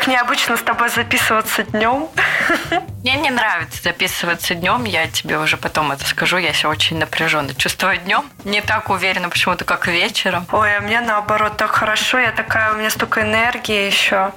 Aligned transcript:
Так 0.00 0.08
необычно 0.08 0.56
с 0.56 0.62
тобой 0.62 0.88
записываться 0.88 1.62
днем. 1.62 2.08
Мне 3.02 3.16
не 3.16 3.30
нравится 3.30 3.82
записываться 3.82 4.54
днем, 4.54 4.84
я 4.84 5.06
тебе 5.08 5.38
уже 5.38 5.58
потом 5.58 5.92
это 5.92 6.06
скажу, 6.06 6.38
я 6.38 6.54
себя 6.54 6.70
очень 6.70 6.96
напряженно 6.96 7.54
чувствую 7.54 7.98
днем. 7.98 8.24
Не 8.44 8.62
так 8.62 8.88
уверена 8.88 9.28
почему-то, 9.28 9.66
как 9.66 9.88
вечером. 9.88 10.46
Ой, 10.52 10.74
а 10.74 10.80
мне 10.80 11.02
наоборот 11.02 11.58
так 11.58 11.72
хорошо, 11.72 12.18
я 12.18 12.30
такая, 12.30 12.72
у 12.72 12.78
меня 12.78 12.88
столько 12.88 13.20
энергии 13.20 13.84
еще. 13.84 14.32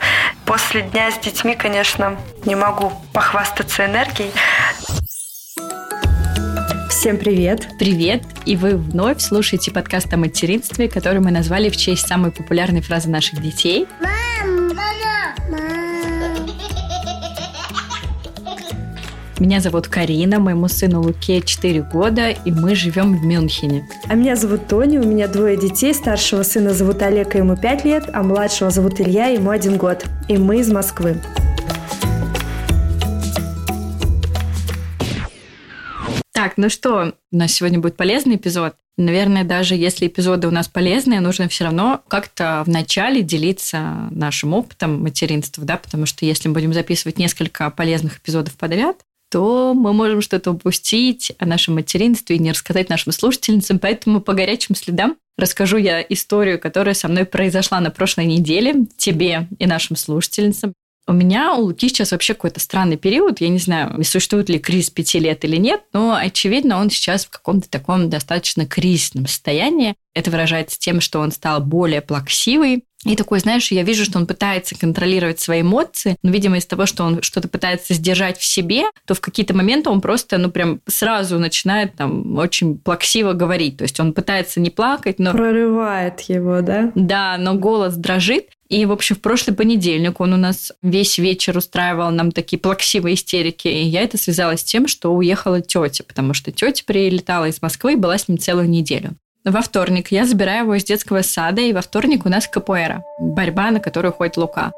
После 0.46 0.82
дня 0.82 1.10
с 1.12 1.18
детьми, 1.20 1.56
конечно, 1.56 2.18
не 2.44 2.56
могу 2.56 2.92
похвастаться 3.14 3.86
энергией. 3.86 4.34
Всем 6.90 7.18
привет! 7.18 7.70
Привет! 7.80 8.24
И 8.44 8.58
вы 8.58 8.76
вновь 8.76 9.22
слушаете 9.22 9.72
подкаст 9.72 10.14
о 10.14 10.18
материнстве, 10.18 10.90
который 10.90 11.22
мы 11.22 11.32
назвали 11.32 11.70
в 11.70 11.78
честь 11.78 12.06
самой 12.06 12.32
популярной 12.32 12.82
фразы 12.82 13.10
наших 13.10 13.42
детей. 13.42 13.88
Мам, 14.02 14.12
мама, 14.44 14.53
Меня 19.44 19.60
зовут 19.60 19.90
Карина, 19.90 20.40
моему 20.40 20.70
сыну 20.70 21.02
Луке 21.02 21.42
4 21.42 21.82
года, 21.82 22.30
и 22.30 22.50
мы 22.50 22.76
живем 22.76 23.18
в 23.20 23.26
Мюнхене. 23.26 23.86
А 24.08 24.16
меня 24.16 24.38
зовут 24.38 24.70
Тони, 24.70 24.98
у 24.98 25.04
меня 25.04 25.28
двое 25.28 25.58
детей. 25.58 25.94
Старшего 25.94 26.44
сына 26.44 26.74
зовут 26.74 27.02
Олег, 27.02 27.36
ему 27.36 27.58
5 27.58 27.84
лет, 27.84 28.10
а 28.14 28.24
младшего 28.24 28.70
зовут 28.70 29.02
Илья, 29.02 29.28
ему 29.28 29.50
1 29.50 29.76
год. 29.76 30.06
И 30.30 30.38
мы 30.38 30.62
из 30.62 30.72
Москвы. 30.72 31.22
Так, 36.32 36.54
ну 36.56 36.70
что, 36.70 37.14
у 37.30 37.36
нас 37.36 37.52
сегодня 37.52 37.80
будет 37.80 37.98
полезный 37.98 38.38
эпизод. 38.38 38.76
Наверное, 38.96 39.44
даже 39.44 39.76
если 39.76 40.08
эпизоды 40.08 40.48
у 40.48 40.52
нас 40.52 40.70
полезные, 40.70 41.20
нужно 41.20 41.50
все 41.50 41.66
равно 41.66 42.02
как-то 42.08 42.64
вначале 42.66 43.22
делиться 43.22 44.08
нашим 44.10 44.54
опытом 44.54 45.02
материнства, 45.02 45.66
да, 45.66 45.76
потому 45.76 46.06
что 46.06 46.26
если 46.26 46.48
мы 46.48 46.54
будем 46.54 46.74
записывать 46.74 47.20
несколько 47.20 47.70
полезных 47.72 48.20
эпизодов 48.20 48.56
подряд, 48.56 49.04
то 49.34 49.74
мы 49.74 49.94
можем 49.94 50.22
что-то 50.22 50.52
упустить 50.52 51.32
о 51.40 51.48
нашем 51.48 51.74
материнстве 51.74 52.36
и 52.36 52.40
не 52.40 52.52
рассказать 52.52 52.90
нашим 52.90 53.12
слушательницам. 53.12 53.80
Поэтому 53.80 54.22
по 54.22 54.34
горячим 54.34 54.76
следам 54.76 55.18
расскажу 55.40 55.78
я 55.78 56.02
историю, 56.02 56.60
которая 56.60 56.94
со 56.94 57.08
мной 57.08 57.26
произошла 57.26 57.80
на 57.80 57.90
прошлой 57.90 58.28
неделе, 58.28 58.86
тебе 58.96 59.48
и 59.58 59.66
нашим 59.66 59.96
слушательницам. 59.96 60.74
У 61.08 61.14
меня 61.14 61.56
у 61.56 61.64
Луки 61.64 61.90
сейчас 61.90 62.12
вообще 62.12 62.36
какой-то 62.36 62.60
странный 62.60 62.96
период. 62.96 63.42
Я 63.42 63.50
не 63.50 63.58
знаю, 63.58 64.04
существует 64.04 64.50
ли 64.50 64.60
кризис 64.60 64.92
пяти 64.92 65.18
лет 65.18 65.44
или 65.46 65.58
нет, 65.58 65.82
но, 65.94 66.14
очевидно, 66.14 66.80
он 66.80 66.92
сейчас 66.92 67.26
в 67.26 67.32
каком-то 67.32 67.68
таком 67.68 68.12
достаточно 68.12 68.68
кризисном 68.68 69.26
состоянии. 69.26 69.96
Это 70.14 70.30
выражается 70.30 70.78
тем, 70.80 71.02
что 71.02 71.22
он 71.22 71.32
стал 71.32 71.60
более 71.60 72.02
плаксивый, 72.02 72.86
и 73.06 73.16
такой, 73.16 73.40
знаешь, 73.40 73.72
я 73.72 73.84
вижу, 73.84 74.06
что 74.06 74.18
он 74.18 74.28
пытается 74.28 74.78
контролировать 74.78 75.40
свои 75.40 75.62
эмоции, 75.62 76.16
но, 76.24 76.32
видимо, 76.32 76.58
из 76.58 76.66
того, 76.66 76.86
что 76.86 77.04
он 77.04 77.22
что-то 77.22 77.48
пытается 77.48 77.94
сдержать 77.94 78.38
в 78.38 78.44
себе, 78.44 78.84
то 79.06 79.14
в 79.14 79.22
какие-то 79.22 79.54
моменты 79.54 79.90
он 79.90 80.02
просто, 80.02 80.38
ну, 80.38 80.50
прям 80.50 80.80
сразу 80.88 81.40
начинает 81.40 81.96
там 81.96 82.38
очень 82.38 82.78
плаксиво 82.78 83.34
говорить. 83.34 83.78
То 83.78 83.84
есть 83.84 84.00
он 84.00 84.14
пытается 84.14 84.60
не 84.60 84.70
плакать, 84.70 85.20
но... 85.20 85.32
Прорывает 85.32 86.22
его, 86.22 86.62
да? 86.62 86.92
Да, 86.96 87.38
но 87.38 87.56
голос 87.56 87.96
дрожит. 87.96 88.48
И, 88.70 88.86
в 88.86 88.92
общем, 88.92 89.16
в 89.16 89.22
прошлый 89.22 89.56
понедельник 89.56 90.20
он 90.20 90.34
у 90.34 90.38
нас 90.38 90.72
весь 90.82 91.20
вечер 91.20 91.56
устраивал 91.58 92.10
нам 92.10 92.32
такие 92.32 92.58
плаксивые 92.58 93.14
истерики. 93.16 93.68
И 93.68 93.84
я 93.84 94.02
это 94.02 94.18
связала 94.18 94.58
с 94.58 94.64
тем, 94.64 94.88
что 94.88 95.14
уехала 95.14 95.62
тетя, 95.62 96.04
потому 96.04 96.34
что 96.34 96.52
тетя 96.52 96.84
прилетала 96.86 97.50
из 97.50 97.62
Москвы 97.62 97.94
и 97.94 97.98
была 97.98 98.18
с 98.18 98.28
ним 98.28 98.40
целую 98.40 98.68
неделю. 98.70 99.16
Во 99.46 99.62
вторник 99.62 100.10
я 100.10 100.26
забираю 100.26 100.64
его 100.64 100.76
из 100.76 100.86
детского 100.86 101.22
сада, 101.22 101.62
и 101.62 101.74
во 101.74 101.82
вторник 101.82 102.26
у 102.26 102.30
нас 102.30 102.48
капуэра, 102.48 103.04
борьба, 103.20 103.72
на 103.72 103.82
которую 103.82 104.14
ходит 104.14 104.38
Лука. 104.38 104.72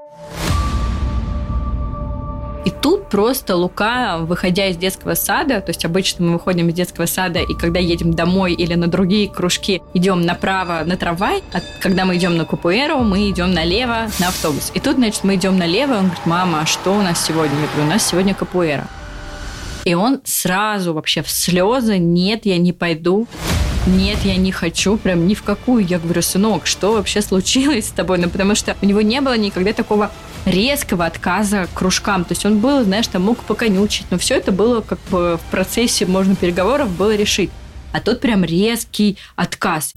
И 2.66 2.72
тут 2.72 3.08
просто 3.10 3.56
Лука, 3.56 4.18
выходя 4.18 4.66
из 4.66 4.78
детского 4.78 5.14
сада, 5.14 5.62
то 5.62 5.70
есть 5.70 5.86
обычно 5.86 6.26
мы 6.26 6.34
выходим 6.34 6.70
из 6.70 6.74
детского 6.74 7.06
сада, 7.06 7.42
и 7.42 7.54
когда 7.54 7.80
едем 7.80 8.16
домой 8.16 8.54
или 8.54 8.74
на 8.74 8.88
другие 8.88 9.30
кружки, 9.30 9.84
идем 9.94 10.26
направо 10.26 10.82
на 10.84 10.98
трамвай, 10.98 11.44
а 11.54 11.60
когда 11.80 12.06
мы 12.06 12.18
идем 12.18 12.36
на 12.36 12.46
Капуэру, 12.46 13.02
мы 13.02 13.30
идем 13.30 13.54
налево 13.54 14.10
на 14.20 14.30
автобус. 14.30 14.72
И 14.74 14.80
тут, 14.80 14.96
значит, 14.96 15.24
мы 15.24 15.36
идем 15.36 15.60
налево, 15.60 15.94
он 15.94 16.06
говорит, 16.06 16.26
мама, 16.26 16.62
а 16.62 16.66
что 16.66 16.90
у 16.90 17.04
нас 17.04 17.24
сегодня? 17.24 17.56
Я 17.56 17.68
говорю, 17.68 17.84
у 17.84 17.92
нас 17.92 18.08
сегодня 18.08 18.34
Капуэра. 18.34 18.88
И 19.84 19.94
он 19.94 20.22
сразу 20.24 20.96
вообще 20.96 21.22
в 21.22 21.30
слезы, 21.30 22.00
нет, 22.00 22.48
я 22.48 22.58
не 22.58 22.74
пойду 22.74 23.28
нет, 23.88 24.20
я 24.24 24.36
не 24.36 24.52
хочу, 24.52 24.98
прям 24.98 25.28
ни 25.28 25.34
в 25.34 25.44
какую. 25.44 25.86
Я 25.86 26.00
говорю, 26.00 26.22
сынок, 26.22 26.66
что 26.66 26.94
вообще 26.94 27.22
случилось 27.22 27.88
с 27.88 27.92
тобой? 27.92 28.18
Ну, 28.18 28.30
потому 28.30 28.56
что 28.56 28.76
у 28.82 28.86
него 28.86 29.02
не 29.02 29.22
было 29.22 29.38
никогда 29.38 29.74
такого 29.74 30.12
резкого 30.46 31.06
отказа 31.06 31.68
кружкам. 31.74 32.24
То 32.24 32.34
есть 32.34 32.46
он 32.46 32.60
был, 32.60 32.84
знаешь, 32.84 33.08
там 33.08 33.24
мог 33.24 33.40
поконючить, 33.40 34.08
но 34.10 34.18
все 34.18 34.36
это 34.36 34.52
было 34.52 34.82
как 34.82 35.00
бы 35.12 35.38
в 35.38 35.52
процессе, 35.52 36.06
можно, 36.06 36.36
переговоров 36.36 36.90
было 36.90 37.16
решить. 37.16 37.52
А 37.92 38.02
тут 38.02 38.22
прям 38.22 38.44
резкий 38.44 39.18
отказ. 39.36 39.94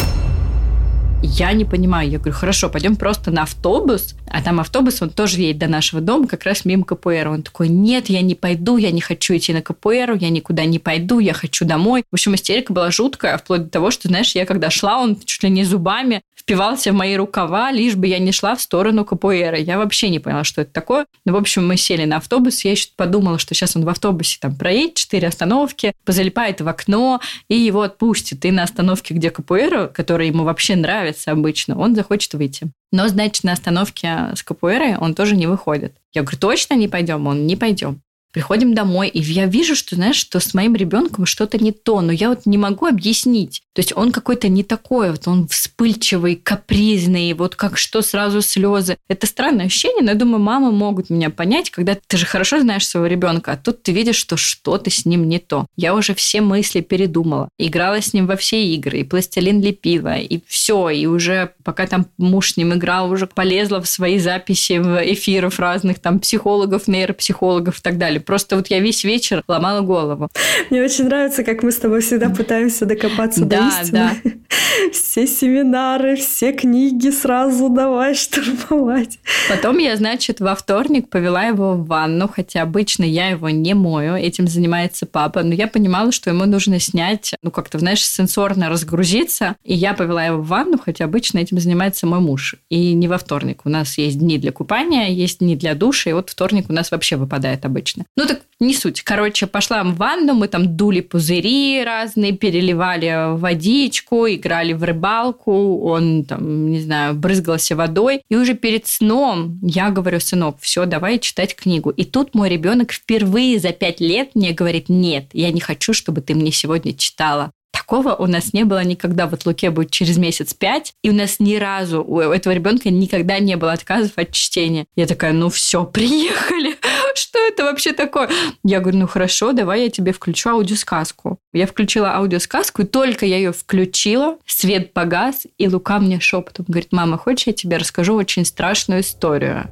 Я 1.22 1.52
не 1.52 1.64
понимаю. 1.64 2.08
Я 2.08 2.18
говорю, 2.18 2.36
хорошо, 2.36 2.68
пойдем 2.68 2.94
просто 2.94 3.30
на 3.30 3.42
автобус. 3.42 4.14
А 4.28 4.40
там 4.40 4.60
автобус, 4.60 5.02
он 5.02 5.10
тоже 5.10 5.40
едет 5.40 5.58
до 5.58 5.66
нашего 5.66 6.00
дома, 6.00 6.28
как 6.28 6.44
раз 6.44 6.64
мимо 6.64 6.84
КПР. 6.84 7.28
Он 7.28 7.42
такой, 7.42 7.68
нет, 7.68 8.08
я 8.08 8.20
не 8.20 8.34
пойду, 8.34 8.76
я 8.76 8.92
не 8.92 9.00
хочу 9.00 9.36
идти 9.36 9.52
на 9.52 9.60
КПР, 9.60 10.16
я 10.20 10.30
никуда 10.30 10.64
не 10.64 10.78
пойду, 10.78 11.18
я 11.18 11.32
хочу 11.32 11.64
домой. 11.64 12.04
В 12.10 12.14
общем, 12.14 12.34
истерика 12.34 12.72
была 12.72 12.90
жуткая, 12.90 13.36
вплоть 13.36 13.64
до 13.64 13.70
того, 13.70 13.90
что, 13.90 14.08
знаешь, 14.08 14.34
я 14.34 14.46
когда 14.46 14.70
шла, 14.70 14.98
он 14.98 15.18
чуть 15.20 15.42
ли 15.42 15.50
не 15.50 15.64
зубами 15.64 16.22
впивался 16.48 16.92
в 16.92 16.94
мои 16.94 17.14
рукава, 17.14 17.70
лишь 17.70 17.94
бы 17.94 18.06
я 18.06 18.18
не 18.18 18.32
шла 18.32 18.56
в 18.56 18.62
сторону 18.62 19.04
КПР. 19.04 19.56
Я 19.56 19.76
вообще 19.76 20.08
не 20.08 20.18
поняла, 20.18 20.44
что 20.44 20.62
это 20.62 20.72
такое. 20.72 21.04
Ну, 21.26 21.34
в 21.34 21.36
общем, 21.36 21.68
мы 21.68 21.76
сели 21.76 22.06
на 22.06 22.16
автобус, 22.16 22.64
я 22.64 22.70
еще 22.70 22.88
подумала, 22.96 23.38
что 23.38 23.54
сейчас 23.54 23.76
он 23.76 23.84
в 23.84 23.88
автобусе 23.90 24.38
там 24.40 24.56
проедет 24.56 24.94
четыре 24.94 25.28
остановки, 25.28 25.92
позалипает 26.06 26.62
в 26.62 26.68
окно 26.68 27.20
и 27.48 27.54
его 27.54 27.82
отпустит. 27.82 28.46
И 28.46 28.50
на 28.50 28.62
остановке, 28.62 29.12
где 29.12 29.30
КПР, 29.30 29.90
которая 29.94 30.28
ему 30.28 30.44
вообще 30.44 30.74
нравится 30.74 31.32
обычно, 31.32 31.78
он 31.78 31.94
захочет 31.94 32.32
выйти. 32.32 32.70
Но, 32.92 33.06
значит, 33.08 33.44
на 33.44 33.52
остановке 33.52 34.30
с 34.34 34.42
КПР 34.42 34.96
он 34.98 35.14
тоже 35.14 35.36
не 35.36 35.46
выходит. 35.46 35.96
Я 36.14 36.22
говорю, 36.22 36.38
точно 36.38 36.72
не 36.72 36.88
пойдем? 36.88 37.26
Он 37.26 37.46
не 37.46 37.56
пойдем. 37.56 38.00
Приходим 38.32 38.74
домой, 38.74 39.08
и 39.08 39.20
я 39.20 39.46
вижу, 39.46 39.74
что, 39.74 39.96
знаешь, 39.96 40.16
что 40.16 40.38
с 40.38 40.52
моим 40.54 40.74
ребенком 40.74 41.24
что-то 41.24 41.58
не 41.58 41.72
то, 41.72 42.00
но 42.00 42.12
я 42.12 42.28
вот 42.28 42.46
не 42.46 42.58
могу 42.58 42.86
объяснить. 42.86 43.62
То 43.78 43.80
есть 43.80 43.96
он 43.96 44.10
какой-то 44.10 44.48
не 44.48 44.64
такой, 44.64 45.12
вот 45.12 45.28
он 45.28 45.46
вспыльчивый, 45.46 46.34
капризный, 46.34 47.32
вот 47.32 47.54
как 47.54 47.78
что 47.78 48.02
сразу 48.02 48.42
слезы. 48.42 48.96
Это 49.08 49.26
странное 49.26 49.66
ощущение, 49.66 50.02
но 50.02 50.10
я 50.10 50.16
думаю, 50.16 50.42
мамы 50.42 50.72
могут 50.72 51.10
меня 51.10 51.30
понять, 51.30 51.70
когда 51.70 51.96
ты 52.06 52.16
же 52.16 52.26
хорошо 52.26 52.60
знаешь 52.60 52.86
своего 52.86 53.06
ребенка, 53.06 53.52
а 53.52 53.56
тут 53.56 53.82
ты 53.84 53.92
видишь, 53.92 54.16
что 54.16 54.36
что-то 54.36 54.90
с 54.90 55.06
ним 55.06 55.28
не 55.28 55.38
то. 55.38 55.66
Я 55.76 55.94
уже 55.94 56.14
все 56.14 56.40
мысли 56.40 56.80
передумала, 56.80 57.48
играла 57.56 58.02
с 58.02 58.12
ним 58.12 58.26
во 58.26 58.36
все 58.36 58.64
игры, 58.64 58.98
и 58.98 59.04
пластилин 59.04 59.62
лепила, 59.62 60.16
и 60.18 60.40
все, 60.46 60.90
и 60.90 61.06
уже 61.06 61.52
пока 61.62 61.86
там 61.86 62.06
муж 62.18 62.54
с 62.54 62.56
ним 62.56 62.74
играл, 62.74 63.10
уже 63.10 63.26
полезла 63.26 63.80
в 63.80 63.88
свои 63.88 64.18
записи 64.18 64.78
в 64.78 65.00
эфиров 65.12 65.60
разных 65.60 66.00
там 66.00 66.18
психологов, 66.18 66.88
нейропсихологов 66.88 67.78
и 67.78 67.82
так 67.82 67.96
далее. 67.96 68.20
Просто 68.28 68.56
вот 68.56 68.66
я 68.66 68.80
весь 68.80 69.04
вечер 69.04 69.42
ломала 69.48 69.80
голову. 69.80 70.28
Мне 70.68 70.82
очень 70.82 71.06
нравится, 71.06 71.42
как 71.44 71.62
мы 71.62 71.72
с 71.72 71.76
тобой 71.76 72.02
всегда 72.02 72.28
пытаемся 72.28 72.84
докопаться 72.84 73.46
да, 73.46 73.70
до 73.70 73.82
истины. 73.82 74.10
Да. 74.22 74.30
Все 74.92 75.26
семинары, 75.26 76.16
все 76.16 76.52
книги 76.52 77.10
сразу 77.10 77.68
давай 77.68 78.14
штурмовать. 78.14 79.18
Потом 79.48 79.78
я, 79.78 79.96
значит, 79.96 80.40
во 80.40 80.54
вторник 80.54 81.08
повела 81.08 81.44
его 81.44 81.74
в 81.74 81.86
ванну, 81.86 82.28
хотя 82.28 82.62
обычно 82.62 83.04
я 83.04 83.28
его 83.28 83.50
не 83.50 83.74
мою, 83.74 84.14
этим 84.14 84.46
занимается 84.46 85.06
папа, 85.06 85.42
но 85.42 85.54
я 85.54 85.66
понимала, 85.66 86.12
что 86.12 86.30
ему 86.30 86.44
нужно 86.44 86.78
снять, 86.78 87.34
ну 87.42 87.50
как-то, 87.50 87.78
знаешь, 87.78 88.06
сенсорно 88.06 88.68
разгрузиться, 88.68 89.56
и 89.64 89.74
я 89.74 89.94
повела 89.94 90.24
его 90.24 90.38
в 90.38 90.46
ванну, 90.46 90.78
хотя 90.78 91.04
обычно 91.04 91.38
этим 91.38 91.58
занимается 91.58 92.06
мой 92.06 92.20
муж. 92.20 92.54
И 92.68 92.92
не 92.92 93.08
во 93.08 93.18
вторник. 93.18 93.62
У 93.64 93.68
нас 93.68 93.98
есть 93.98 94.18
дни 94.18 94.38
для 94.38 94.52
купания, 94.52 95.08
есть 95.08 95.40
дни 95.40 95.56
для 95.56 95.74
душа, 95.74 96.10
и 96.10 96.12
вот 96.12 96.30
вторник 96.30 96.66
у 96.68 96.72
нас 96.72 96.90
вообще 96.90 97.16
выпадает 97.16 97.64
обычно. 97.64 98.04
Ну 98.16 98.26
так 98.26 98.40
не 98.60 98.74
суть. 98.74 99.02
Короче, 99.02 99.46
пошла 99.46 99.84
в 99.84 99.94
ванну, 99.96 100.34
мы 100.34 100.48
там 100.48 100.76
дули 100.76 101.00
пузыри 101.00 101.84
разные, 101.84 102.32
переливали 102.32 103.36
водичку, 103.36 104.26
играли 104.26 104.72
в 104.72 104.82
рыбалку, 104.82 105.80
он 105.82 106.24
там, 106.24 106.70
не 106.70 106.80
знаю, 106.80 107.14
брызгался 107.14 107.76
водой. 107.76 108.22
И 108.28 108.34
уже 108.34 108.54
перед 108.54 108.86
сном 108.86 109.60
я 109.62 109.90
говорю, 109.90 110.18
сынок, 110.18 110.56
все, 110.60 110.86
давай 110.86 111.20
читать 111.20 111.54
книгу. 111.54 111.90
И 111.90 112.04
тут 112.04 112.34
мой 112.34 112.48
ребенок 112.48 112.92
впервые 112.92 113.60
за 113.60 113.70
пять 113.70 114.00
лет 114.00 114.34
мне 114.34 114.52
говорит, 114.52 114.88
нет, 114.88 115.26
я 115.32 115.52
не 115.52 115.60
хочу, 115.60 115.92
чтобы 115.92 116.20
ты 116.20 116.34
мне 116.34 116.50
сегодня 116.50 116.94
читала. 116.94 117.52
Такого 117.88 118.14
у 118.14 118.26
нас 118.26 118.52
не 118.52 118.64
было 118.64 118.84
никогда. 118.84 119.26
Вот 119.26 119.46
Луке 119.46 119.70
будет 119.70 119.90
через 119.90 120.18
месяц 120.18 120.52
пять, 120.52 120.92
и 121.02 121.08
у 121.08 121.14
нас 121.14 121.40
ни 121.40 121.56
разу 121.56 122.04
у 122.04 122.20
этого 122.20 122.52
ребенка 122.52 122.90
никогда 122.90 123.38
не 123.38 123.56
было 123.56 123.72
отказов 123.72 124.12
от 124.16 124.32
чтения. 124.32 124.84
Я 124.94 125.06
такая, 125.06 125.32
ну 125.32 125.48
все, 125.48 125.86
приехали. 125.86 126.76
Что 127.14 127.38
это 127.38 127.64
вообще 127.64 127.94
такое? 127.94 128.28
Я 128.62 128.80
говорю, 128.80 128.98
ну 128.98 129.06
хорошо, 129.06 129.52
давай 129.52 129.84
я 129.84 129.90
тебе 129.90 130.12
включу 130.12 130.50
аудиосказку. 130.50 131.38
Я 131.54 131.66
включила 131.66 132.14
аудиосказку, 132.14 132.82
и 132.82 132.84
только 132.84 133.24
я 133.24 133.38
ее 133.38 133.52
включила, 133.54 134.36
свет 134.44 134.92
погас, 134.92 135.46
и 135.56 135.66
Лука 135.66 135.98
мне 135.98 136.20
шепотом 136.20 136.66
говорит, 136.68 136.92
мама, 136.92 137.16
хочешь, 137.16 137.46
я 137.46 137.54
тебе 137.54 137.78
расскажу 137.78 138.16
очень 138.16 138.44
страшную 138.44 139.00
историю? 139.00 139.66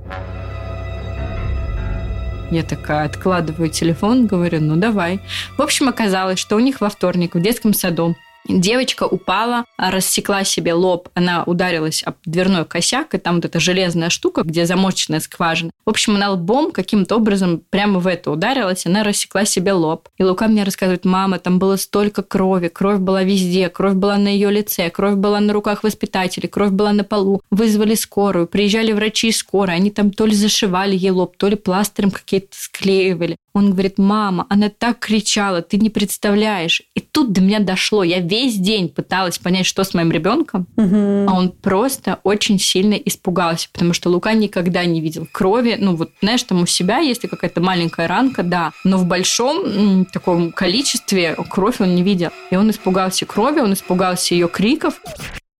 Я 2.50 2.62
такая 2.62 3.06
откладываю 3.06 3.70
телефон, 3.70 4.26
говорю, 4.26 4.60
ну 4.60 4.76
давай. 4.76 5.20
В 5.56 5.62
общем, 5.62 5.88
оказалось, 5.88 6.38
что 6.38 6.56
у 6.56 6.60
них 6.60 6.80
во 6.80 6.88
вторник 6.88 7.34
в 7.34 7.40
детском 7.40 7.74
саду 7.74 8.16
Девочка 8.48 9.04
упала, 9.04 9.64
рассекла 9.76 10.44
себе 10.44 10.72
лоб, 10.72 11.08
она 11.14 11.42
ударилась 11.44 12.02
об 12.04 12.16
дверной 12.24 12.64
косяк, 12.64 13.14
и 13.14 13.18
там 13.18 13.36
вот 13.36 13.44
эта 13.44 13.58
железная 13.58 14.10
штука, 14.10 14.42
где 14.44 14.66
замоченная 14.66 15.20
скважина. 15.20 15.70
В 15.84 15.90
общем, 15.90 16.16
она 16.16 16.30
лбом 16.30 16.70
каким-то 16.70 17.16
образом 17.16 17.62
прямо 17.70 17.98
в 17.98 18.06
это 18.06 18.30
ударилась, 18.30 18.86
она 18.86 19.02
рассекла 19.02 19.44
себе 19.44 19.72
лоб. 19.72 20.08
И 20.16 20.24
Лука 20.24 20.48
мне 20.48 20.64
рассказывает, 20.64 21.04
мама, 21.04 21.38
там 21.38 21.58
было 21.58 21.76
столько 21.76 22.22
крови, 22.22 22.68
кровь 22.68 22.98
была 22.98 23.22
везде, 23.22 23.68
кровь 23.68 23.94
была 23.94 24.16
на 24.16 24.28
ее 24.28 24.50
лице, 24.50 24.90
кровь 24.90 25.14
была 25.14 25.40
на 25.40 25.52
руках 25.52 25.82
воспитателей, 25.82 26.48
кровь 26.48 26.70
была 26.70 26.92
на 26.92 27.04
полу. 27.04 27.42
Вызвали 27.50 27.94
скорую, 27.94 28.46
приезжали 28.46 28.92
врачи 28.92 29.32
скорой, 29.32 29.76
они 29.76 29.90
там 29.90 30.10
то 30.10 30.26
ли 30.26 30.34
зашивали 30.34 30.96
ей 30.96 31.10
лоб, 31.10 31.36
то 31.36 31.48
ли 31.48 31.56
пластырем 31.56 32.10
какие-то 32.10 32.48
склеивали. 32.52 33.36
Он 33.56 33.70
говорит, 33.70 33.96
мама, 33.96 34.44
она 34.50 34.68
так 34.68 34.98
кричала, 34.98 35.62
ты 35.62 35.78
не 35.78 35.88
представляешь. 35.88 36.82
И 36.94 37.00
тут 37.00 37.32
до 37.32 37.40
меня 37.40 37.58
дошло. 37.58 38.04
Я 38.04 38.20
весь 38.20 38.56
день 38.56 38.90
пыталась 38.90 39.38
понять, 39.38 39.64
что 39.64 39.82
с 39.82 39.94
моим 39.94 40.12
ребенком, 40.12 40.66
угу. 40.76 41.24
а 41.26 41.32
он 41.32 41.52
просто 41.52 42.20
очень 42.22 42.58
сильно 42.58 42.92
испугался, 42.92 43.70
потому 43.72 43.94
что 43.94 44.10
Лука 44.10 44.34
никогда 44.34 44.84
не 44.84 45.00
видел 45.00 45.26
крови. 45.32 45.78
Ну 45.78 45.96
вот, 45.96 46.10
знаешь, 46.20 46.42
там 46.42 46.60
у 46.60 46.66
себя, 46.66 46.98
если 46.98 47.28
какая-то 47.28 47.62
маленькая 47.62 48.06
ранка, 48.08 48.42
да, 48.42 48.72
но 48.84 48.98
в 48.98 49.06
большом 49.06 50.04
таком 50.12 50.52
количестве 50.52 51.34
кровь 51.48 51.80
он 51.80 51.94
не 51.94 52.02
видел. 52.02 52.28
И 52.50 52.56
он 52.56 52.68
испугался 52.68 53.24
крови, 53.24 53.60
он 53.60 53.72
испугался 53.72 54.34
ее 54.34 54.48
криков. 54.48 55.00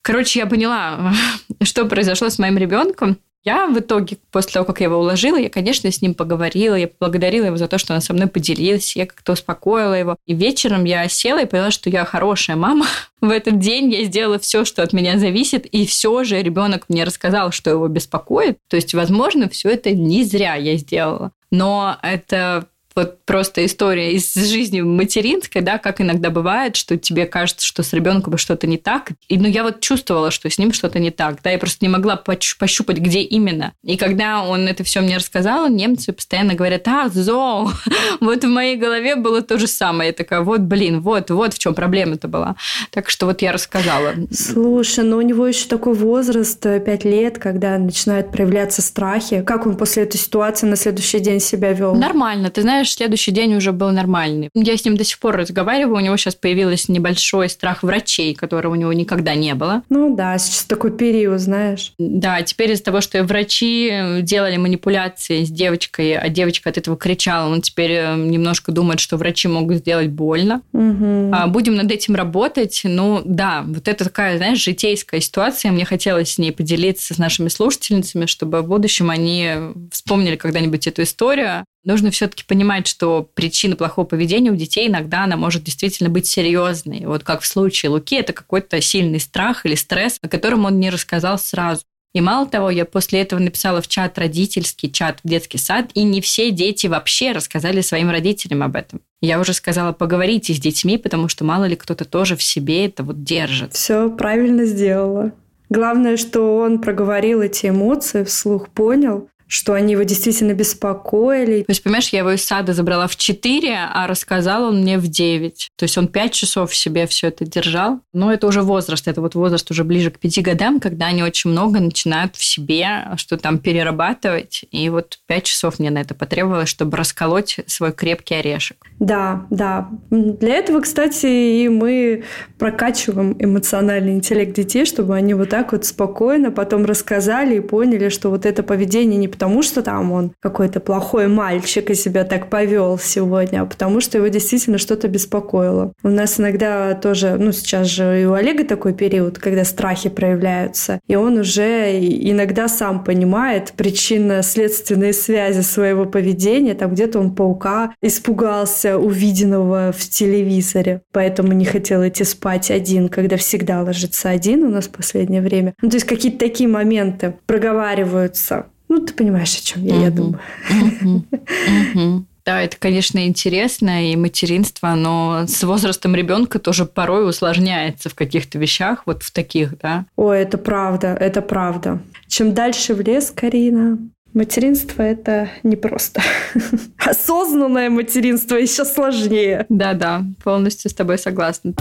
Короче, 0.03 0.41
я 0.41 0.45
поняла, 0.45 1.15
что 1.63 1.87
произошло 1.87 2.29
с 2.29 2.39
моим 2.39 2.59
ребенком. 2.59 3.17
Я 3.47 3.69
в 3.69 3.79
итоге, 3.79 4.19
после 4.33 4.55
того, 4.55 4.67
как 4.67 4.81
я 4.81 4.87
его 4.87 4.99
уложила, 4.99 5.37
я, 5.37 5.49
конечно, 5.49 5.89
с 5.89 6.03
ним 6.03 6.15
поговорила, 6.15 6.75
я 6.75 6.89
поблагодарила 6.89 7.47
его 7.47 7.57
за 7.57 7.69
то, 7.69 7.79
что 7.79 7.95
он 7.95 8.01
со 8.01 8.13
мной 8.13 8.27
поделился, 8.27 8.99
я 8.99 9.07
как-то 9.07 9.35
успокоила 9.35 9.95
его. 9.95 10.17
И 10.27 10.35
вечером 10.35 10.83
я 10.83 11.09
села 11.09 11.43
и 11.43 11.47
поняла, 11.47 11.71
что 11.71 11.89
я 11.89 12.05
хорошая 12.05 12.57
мама. 12.57 12.87
В 13.21 13.31
этот 13.31 13.61
день 13.61 13.93
я 13.93 14.03
сделала 14.03 14.41
все, 14.41 14.65
что 14.65 14.83
от 14.83 14.93
меня 14.93 15.17
зависит, 15.17 15.65
и 15.65 15.87
все 15.87 16.25
же 16.25 16.43
ребенок 16.43 16.87
мне 16.89 17.05
рассказал, 17.05 17.53
что 17.53 17.71
его 17.71 17.87
беспокоит. 17.87 18.59
То 18.69 18.75
есть, 18.75 18.95
возможно, 18.95 19.49
все 19.49 19.71
это 19.71 19.93
не 19.93 20.25
зря 20.25 20.57
я 20.57 20.77
сделала. 20.77 21.31
Но 21.53 21.99
это 22.03 22.67
вот 22.97 23.25
просто 23.27 23.65
история 23.67 24.13
из 24.13 24.33
жизни 24.35 24.81
материнской, 24.81 25.61
да, 25.61 25.79
как 25.79 26.01
иногда 26.01 26.31
бывает, 26.31 26.77
что 26.77 26.97
тебе 26.97 27.27
кажется, 27.27 27.67
что 27.67 27.83
с 27.83 27.93
ребенком 27.93 28.39
что-то 28.39 28.67
не 28.67 28.79
так. 28.79 29.11
И 29.29 29.37
ну, 29.37 29.47
я 29.47 29.63
вот 29.63 29.81
чувствовала, 29.81 30.31
что 30.31 30.49
с 30.49 30.59
ним 30.59 30.73
что-то 30.73 30.99
не 30.99 31.11
так, 31.11 31.41
да, 31.43 31.51
я 31.51 31.59
просто 31.59 31.85
не 31.85 31.91
могла 31.91 32.17
пощупать, 32.17 32.99
где 32.99 33.21
именно. 33.21 33.73
И 33.83 33.97
когда 33.97 34.43
он 34.43 34.67
это 34.67 34.83
все 34.83 35.01
мне 35.01 35.19
рассказал, 35.19 35.69
немцы 35.69 36.13
постоянно 36.13 36.55
говорят, 36.55 36.89
а, 36.89 37.09
зоо, 37.11 37.71
вот 38.21 38.45
в 38.45 38.49
моей 38.49 38.77
голове 38.77 39.17
было 39.17 39.43
то 39.43 39.59
же 39.59 39.67
самое. 39.67 40.09
Я 40.09 40.13
такая, 40.15 40.41
вот, 40.41 40.61
блин, 40.61 41.01
вот, 41.01 41.31
вот 41.31 41.55
в 41.55 41.59
чем 41.59 41.75
проблема-то 41.75 42.29
была. 42.29 42.57
Так 42.91 43.11
что 43.11 43.27
вот 43.27 43.43
я 43.43 43.53
рассказала. 43.53 44.15
Слушай, 44.33 45.05
ну 45.05 45.19
у 45.19 45.23
него 45.23 45.47
еще 45.47 45.69
такой 45.69 45.95
возраст, 45.95 46.63
5 46.63 46.87
э, 46.87 47.09
лет, 47.09 47.39
когда 47.39 47.77
начинают 47.79 48.33
проявляться 48.33 48.81
страхи. 48.81 49.43
Как 49.43 49.67
он 49.67 49.77
после 49.77 50.05
этой 50.05 50.17
ситуации 50.17 50.67
на 50.67 50.77
следующий 50.77 51.19
день 51.19 51.41
себя 51.41 51.73
вел? 51.73 51.95
Нормально. 51.95 52.51
Ты 52.51 52.63
знаешь, 52.63 52.86
следующий 52.93 53.31
день 53.31 53.55
уже 53.55 53.73
был 53.73 53.91
нормальный. 53.91 54.51
Я 54.55 54.77
с 54.77 54.85
ним 54.85 54.97
до 54.97 55.05
сих 55.05 55.19
пор 55.19 55.37
разговариваю, 55.37 55.97
у 55.97 56.01
него 56.01 56.17
сейчас 56.17 56.35
появился 56.35 56.93
небольшой 56.93 57.49
страх 57.49 57.83
врачей, 57.83 58.35
которого 58.35 58.73
у 58.73 58.77
него 58.77 58.93
никогда 58.93 59.35
не 59.35 59.55
было. 59.55 59.83
Ну 59.89 60.15
да, 60.15 60.37
сейчас 60.39 60.65
такой 60.65 60.91
период, 60.91 61.41
знаешь. 61.41 61.93
Да, 61.99 62.43
теперь 62.43 62.73
из-за 62.73 62.85
того, 62.85 63.01
что 63.01 63.23
врачи 63.25 64.21
делали 64.23 64.57
манипуляции 64.57 65.45
с 65.45 65.51
девочкой, 65.51 66.17
а 66.17 66.29
девочка 66.29 66.71
от 66.71 66.79
этого 66.79 66.97
кричала, 66.97 67.51
он 67.51 67.61
теперь 67.61 67.93
э, 67.93 68.17
немножко 68.17 68.73
думает, 68.73 69.01
что 69.01 69.17
врачи 69.17 69.49
могут 69.49 69.79
сделать 69.79 70.09
больно. 70.09 70.63
Угу. 70.73 71.33
Будем 71.49 71.77
над 71.77 71.91
этим 71.91 72.15
работать. 72.15 72.83
Ну 72.85 73.23
да, 73.25 73.65
вот 73.67 73.89
это 73.89 74.05
такая, 74.05 74.37
знаешь, 74.37 74.63
житейская 74.63 75.21
ситуация. 75.21 75.73
Мне 75.73 75.85
хотелось 75.85 76.33
с 76.33 76.39
ней 76.39 76.53
поделиться 76.53 77.15
с 77.15 77.19
нашими 77.19 77.49
слушательницами, 77.49 78.27
чтобы 78.27 78.63
в 78.63 78.69
будущем 78.69 79.11
они 79.11 79.51
вспомнили 79.91 80.37
когда-нибудь 80.37 80.87
эту 80.87 81.03
историю 81.03 81.65
нужно 81.87 82.11
все-таки 82.11 82.45
понимать, 82.45 82.87
что 82.87 83.27
причина 83.35 83.77
плохого 83.77 84.05
поведения 84.05 84.51
у 84.51 84.57
детей 84.57 84.89
иногда 84.89 85.25
она 85.25 85.37
может 85.37 85.65
действительно 85.65 86.11
быть 86.11 86.27
серьезной. 86.27 87.07
Вот 87.07 87.25
как 87.25 87.41
в 87.41 87.47
случае 87.47 87.91
Луки, 87.91 88.17
это 88.17 88.35
какой-то 88.35 88.81
сильный 88.83 89.21
страх 89.21 89.65
или 89.65 89.75
стресс, 89.75 90.19
о 90.21 90.29
котором 90.29 90.67
он 90.67 90.79
не 90.79 90.91
рассказал 90.91 91.39
сразу. 91.39 91.83
И 92.17 92.21
мало 92.23 92.47
того, 92.47 92.71
я 92.71 92.87
после 92.87 93.21
этого 93.21 93.41
написала 93.41 93.83
в 93.83 93.89
чат 93.89 94.19
родительский, 94.19 94.91
чат 94.91 95.19
в 95.23 95.29
детский 95.29 95.59
сад, 95.59 95.91
и 95.93 96.03
не 96.03 96.23
все 96.23 96.51
дети 96.51 96.87
вообще 96.87 97.33
рассказали 97.33 97.83
своим 97.83 98.11
родителям 98.11 98.63
об 98.63 98.75
этом. 98.75 99.03
Я 99.21 99.39
уже 99.39 99.53
сказала, 99.53 99.93
поговорите 99.93 100.55
с 100.55 100.59
детьми, 100.59 100.97
потому 100.97 101.29
что 101.29 101.45
мало 101.45 101.65
ли 101.65 101.77
кто-то 101.77 102.07
тоже 102.07 102.35
в 102.37 102.43
себе 102.43 102.87
это 102.87 103.03
вот 103.03 103.23
держит. 103.23 103.75
Все 103.75 104.09
правильно 104.09 104.65
сделала. 104.65 105.33
Главное, 105.69 106.17
что 106.17 106.57
он 106.57 106.81
проговорил 106.81 107.43
эти 107.43 107.67
эмоции, 107.67 108.25
вслух 108.25 108.71
понял, 108.71 109.29
что 109.49 109.73
они 109.75 109.93
его 109.93 110.03
действительно 110.03 110.53
беспокоили. 110.53 111.63
То 111.63 111.71
есть, 111.71 111.83
понимаешь, 111.83 112.09
я 112.09 112.21
его 112.21 112.33
из 112.33 112.45
сада 112.45 112.73
забрала 112.73 113.07
в 113.07 113.17
4, 113.17 113.77
а 113.93 114.07
рассказал 114.07 114.65
он 114.65 114.83
мне 114.83 114.99
в 114.99 115.09
9. 115.09 115.71
То 115.77 115.85
есть 115.85 115.97
он 115.99 116.09
5 116.09 116.33
часов 116.33 116.71
в 116.71 116.77
себе 116.77 117.07
все 117.07 117.29
это 117.29 117.45
держал. 117.45 118.01
Но 118.13 118.33
это 118.33 118.47
уже 118.47 118.63
возраст, 118.63 119.07
это 119.09 119.21
вот 119.21 119.35
возраст 119.35 119.71
уже 119.71 119.85
ближе 119.85 120.11
к 120.11 120.19
5 120.19 120.43
годам, 120.43 120.81
когда 120.81 121.07
они 121.07 121.23
очень 121.23 121.51
много 121.51 121.81
начинают 121.81 122.37
в 122.37 122.45
себе 122.45 123.07
что 123.17 123.37
там 123.37 123.59
перерабатывать. 123.59 124.65
И 124.71 124.89
вот 124.89 125.19
5 125.27 125.45
часов 125.45 125.79
мне 125.79 125.91
на 125.91 125.99
это 125.99 126.15
потребовалось, 126.15 126.69
чтобы 126.69 126.97
расколоть 126.97 127.61
свой 127.67 127.93
крепкий 127.93 128.35
орешек. 128.35 128.77
Да, 128.99 129.47
да. 129.51 129.89
Для 130.11 130.57
этого, 130.57 130.81
кстати, 130.81 131.27
и 131.27 131.69
мы 131.69 132.25
прокачиваем 132.59 133.37
эмоциональный 133.39 134.13
интеллект 134.13 134.55
детей, 134.55 134.85
чтобы 134.85 135.15
они 135.15 135.35
вот 135.35 135.51
так 135.51 135.73
вот 135.73 135.85
спокойно 135.85 136.51
потом 136.51 136.85
рассказали 136.85 137.57
и 137.57 137.61
поняли, 137.61 138.09
что 138.09 138.31
вот 138.31 138.47
это 138.47 138.63
поведение 138.63 139.19
не 139.19 139.29
потому, 139.37 139.63
что 139.63 139.83
там 139.83 140.13
он 140.13 140.33
какой-то 140.41 140.81
плохой 140.81 141.29
мальчик 141.29 141.91
и 141.91 141.95
себя 141.95 142.25
так 142.25 142.49
повел 142.49 142.99
сегодня, 142.99 143.63
а 143.63 143.67
потому 143.67 144.01
что 144.01 144.17
его 144.17 144.29
действительно 144.29 144.79
что-то 144.79 145.09
беспокоило. 145.09 145.93
У 146.03 146.09
нас 146.09 146.41
иногда 146.41 146.95
тоже, 146.95 147.37
ну 147.39 147.53
сейчас 147.53 147.87
же 147.87 148.23
и 148.23 148.25
у 148.25 148.33
Олега 148.33 148.65
такой 148.65 148.95
период, 148.95 149.39
когда 149.39 149.65
страхи 149.65 150.09
проявляются, 150.09 151.01
и 151.07 151.17
он 151.17 151.39
уже 151.39 151.99
иногда 152.01 152.69
сам 152.69 153.05
понимает 153.05 153.73
причинно-следственные 153.77 155.13
связи 155.13 155.61
своего 155.61 156.07
поведения, 156.07 156.75
там 156.75 156.93
где-то 156.95 157.19
он 157.19 157.35
паука 157.35 157.93
испугался 158.01 158.97
увиденного 158.97 159.93
в 159.93 160.01
телевизоре, 160.09 161.03
поэтому 161.13 161.53
не 161.53 161.67
хотел 161.67 162.07
идти 162.07 162.25
спать 162.25 162.71
один, 162.71 163.09
когда 163.09 163.37
всегда 163.37 163.83
ложится 163.83 164.31
один 164.31 164.65
у 164.65 164.71
нас 164.71 164.87
в 164.87 164.91
последнее 164.91 165.43
время. 165.43 165.75
Ну, 165.83 165.91
то 165.91 165.97
есть 165.97 166.07
какие-то 166.07 166.39
такие 166.39 166.69
моменты 166.69 167.35
проговариваются. 167.47 168.67
Ну, 168.89 169.01
ты 169.05 169.13
понимаешь, 169.13 169.57
о 169.57 169.65
чем 169.65 169.85
я, 169.85 169.97
я 169.97 170.11
думаю. 170.11 170.41
Да, 172.47 172.63
это, 172.63 172.77
конечно, 172.79 173.27
интересно, 173.27 174.13
и 174.13 174.15
материнство, 174.15 174.95
но 174.95 175.47
с 175.49 175.65
возрастом 175.65 176.15
ребенка 176.15 176.61
тоже 176.61 176.87
порой 176.87 177.29
усложняется 177.29 178.09
в 178.09 178.15
каких-то 178.15 178.57
вещах, 178.57 179.03
вот 179.05 179.25
в 179.25 179.33
таких, 179.33 179.77
да. 179.81 180.07
Ой, 180.15 180.43
это 180.43 180.57
правда, 180.57 181.09
это 181.19 181.43
правда. 181.43 181.99
Чем 182.29 182.55
дальше 182.55 182.95
в 182.95 183.01
лес, 183.01 183.33
Карина, 183.35 183.99
материнство 184.33 185.03
это 185.03 185.49
непросто. 185.65 186.23
Осознанное 187.05 187.91
материнство 187.91 188.55
еще 188.55 188.85
сложнее. 188.85 189.67
Да-да, 189.69 190.23
полностью 190.45 190.89
с 190.89 190.95
тобой 190.95 191.19
согласна. 191.19 191.75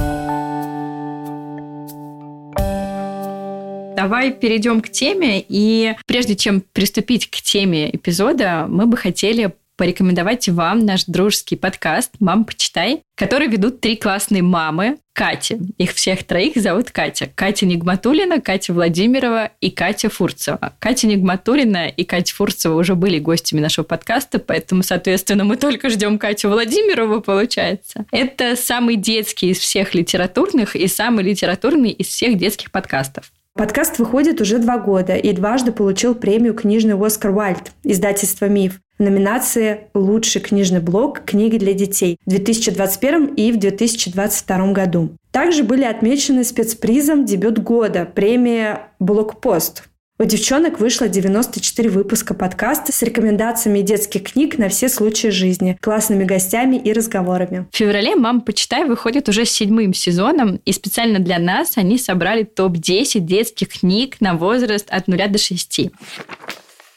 Давай 3.96 4.32
перейдем 4.32 4.82
к 4.82 4.90
теме. 4.90 5.44
И 5.48 5.96
прежде 6.06 6.36
чем 6.36 6.62
приступить 6.74 7.30
к 7.30 7.38
теме 7.38 7.96
эпизода, 7.96 8.66
мы 8.68 8.86
бы 8.88 8.98
хотели 8.98 9.54
порекомендовать 9.78 10.48
вам 10.50 10.86
наш 10.86 11.06
дружеский 11.06 11.56
подкаст 11.56 12.12
«Мам, 12.20 12.46
почитай», 12.46 13.02
который 13.16 13.48
ведут 13.48 13.82
три 13.82 13.96
классные 13.96 14.42
мамы 14.42 14.98
Кати. 15.14 15.58
Их 15.78 15.94
всех 15.94 16.26
троих 16.26 16.56
зовут 16.56 16.92
Катя. 16.92 17.30
Катя 17.34 17.66
Нигматулина, 17.66 18.42
Катя 18.42 18.74
Владимирова 18.74 19.52
и 19.62 19.70
Катя 19.72 20.10
Фурцева. 20.10 20.74
Катя 20.80 21.08
Нигматулина 21.08 21.88
и 21.88 22.04
Катя 22.04 22.36
Фурцева 22.36 22.78
уже 22.78 22.96
были 22.96 23.20
гостями 23.20 23.62
нашего 23.62 23.86
подкаста, 23.86 24.40
поэтому, 24.40 24.84
соответственно, 24.84 25.46
мы 25.46 25.56
только 25.56 25.90
ждем 25.90 26.20
Катю 26.20 26.50
Владимирову, 26.50 27.22
получается. 27.22 28.06
Это 28.12 28.58
самый 28.58 28.98
детский 28.98 29.52
из 29.52 29.60
всех 29.60 29.94
литературных 29.96 30.76
и 30.76 30.88
самый 30.88 31.24
литературный 31.24 31.92
из 31.92 32.08
всех 32.08 32.38
детских 32.38 32.72
подкастов. 32.72 33.32
Подкаст 33.58 34.00
выходит 34.00 34.42
уже 34.42 34.58
два 34.58 34.78
года 34.78 35.16
и 35.16 35.32
дважды 35.32 35.72
получил 35.72 36.14
премию 36.14 36.54
«Книжный 36.54 37.00
Оскар 37.00 37.32
Уальд» 37.32 37.72
издательства 37.84 38.48
«Миф» 38.50 38.82
в 39.00 39.02
номинации 39.02 39.88
«Лучший 39.94 40.42
книжный 40.42 40.82
блог. 40.82 41.22
Книги 41.22 41.58
для 41.58 41.72
детей» 41.72 42.18
в 42.26 42.32
2021 42.32 43.28
и 43.28 43.54
в 43.54 43.58
2022 43.58 44.74
году. 44.74 45.12
Также 45.32 45.64
были 45.64 45.86
отмечены 45.86 46.44
спецпризом 46.44 47.24
«Дебют 47.24 47.60
года» 47.60 48.04
премия 48.04 48.90
«Блокпост» 49.00 49.84
У 50.18 50.24
девчонок 50.24 50.80
вышло 50.80 51.10
94 51.10 51.90
выпуска 51.90 52.34
подкаста 52.34 52.94
с 52.94 53.02
рекомендациями 53.02 53.82
детских 53.82 54.32
книг 54.32 54.58
на 54.58 54.70
все 54.70 54.88
случаи 54.88 55.28
жизни, 55.28 55.78
классными 55.82 56.24
гостями 56.24 56.78
и 56.78 56.94
разговорами. 56.94 57.68
В 57.70 57.76
феврале 57.76 58.16
«Мама, 58.16 58.40
почитай» 58.40 58.86
выходит 58.86 59.28
уже 59.28 59.44
с 59.44 59.52
седьмым 59.52 59.94
сезоном, 59.94 60.62
и 60.64 60.72
специально 60.72 61.20
для 61.20 61.38
нас 61.38 61.74
они 61.76 61.98
собрали 61.98 62.44
топ-10 62.44 63.20
детских 63.20 63.68
книг 63.68 64.22
на 64.22 64.36
возраст 64.36 64.88
от 64.90 65.10
0 65.10 65.28
до 65.28 65.38
6. 65.38 65.92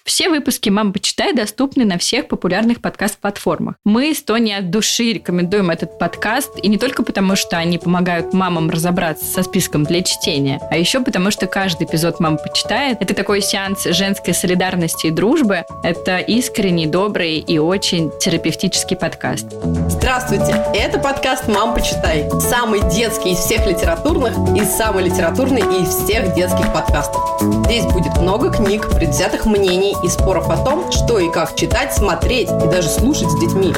Все 0.08 0.30
выпуски 0.30 0.70
«Мама, 0.70 0.94
почитай» 0.94 1.34
доступны 1.34 1.84
на 1.84 1.98
всех 1.98 2.28
популярных 2.28 2.80
подкаст-платформах. 2.80 3.74
Мы 3.84 4.14
с 4.14 4.22
Тони 4.22 4.52
от 4.52 4.70
души 4.70 5.12
рекомендуем 5.12 5.68
этот 5.68 5.98
подкаст, 5.98 6.52
и 6.62 6.68
не 6.68 6.78
только 6.78 7.02
потому, 7.02 7.36
что 7.36 7.58
они 7.58 7.76
помогают 7.76 8.32
мамам 8.32 8.70
разобраться 8.70 9.26
со 9.26 9.42
списком 9.42 9.84
для 9.84 10.02
чтения, 10.02 10.62
а 10.70 10.78
еще 10.78 11.00
потому, 11.00 11.30
что 11.30 11.46
каждый 11.46 11.86
эпизод 11.86 12.20
«Мама, 12.20 12.38
почитает»— 12.38 12.96
это 13.00 13.12
такой 13.12 13.42
сеанс 13.42 13.84
женской 13.84 14.32
солидарности 14.32 15.08
и 15.08 15.10
дружбы. 15.10 15.64
Это 15.82 16.16
искренний, 16.16 16.86
добрый 16.86 17.40
и 17.40 17.58
очень 17.58 18.10
терапевтический 18.18 18.96
подкаст. 18.96 19.52
Здравствуйте! 19.90 20.64
Это 20.74 20.98
подкаст 20.98 21.48
«Мам, 21.48 21.74
почитай». 21.74 22.26
Самый 22.40 22.80
детский 22.94 23.32
из 23.32 23.40
всех 23.40 23.66
литературных 23.66 24.32
и 24.56 24.64
самый 24.64 25.04
литературный 25.04 25.82
из 25.82 25.90
всех 25.90 26.34
детских 26.34 26.72
подкастов. 26.72 27.20
Здесь 27.66 27.84
будет 27.84 28.16
много 28.16 28.50
книг, 28.50 28.88
предвзятых 28.88 29.44
мнений 29.44 29.97
и 30.04 30.08
споров 30.08 30.48
о 30.50 30.56
том, 30.64 30.90
что 30.92 31.18
и 31.18 31.30
как 31.30 31.54
читать, 31.56 31.92
смотреть 31.92 32.48
и 32.48 32.68
даже 32.68 32.88
слушать 32.88 33.30
с 33.30 33.40
детьми. 33.40 33.72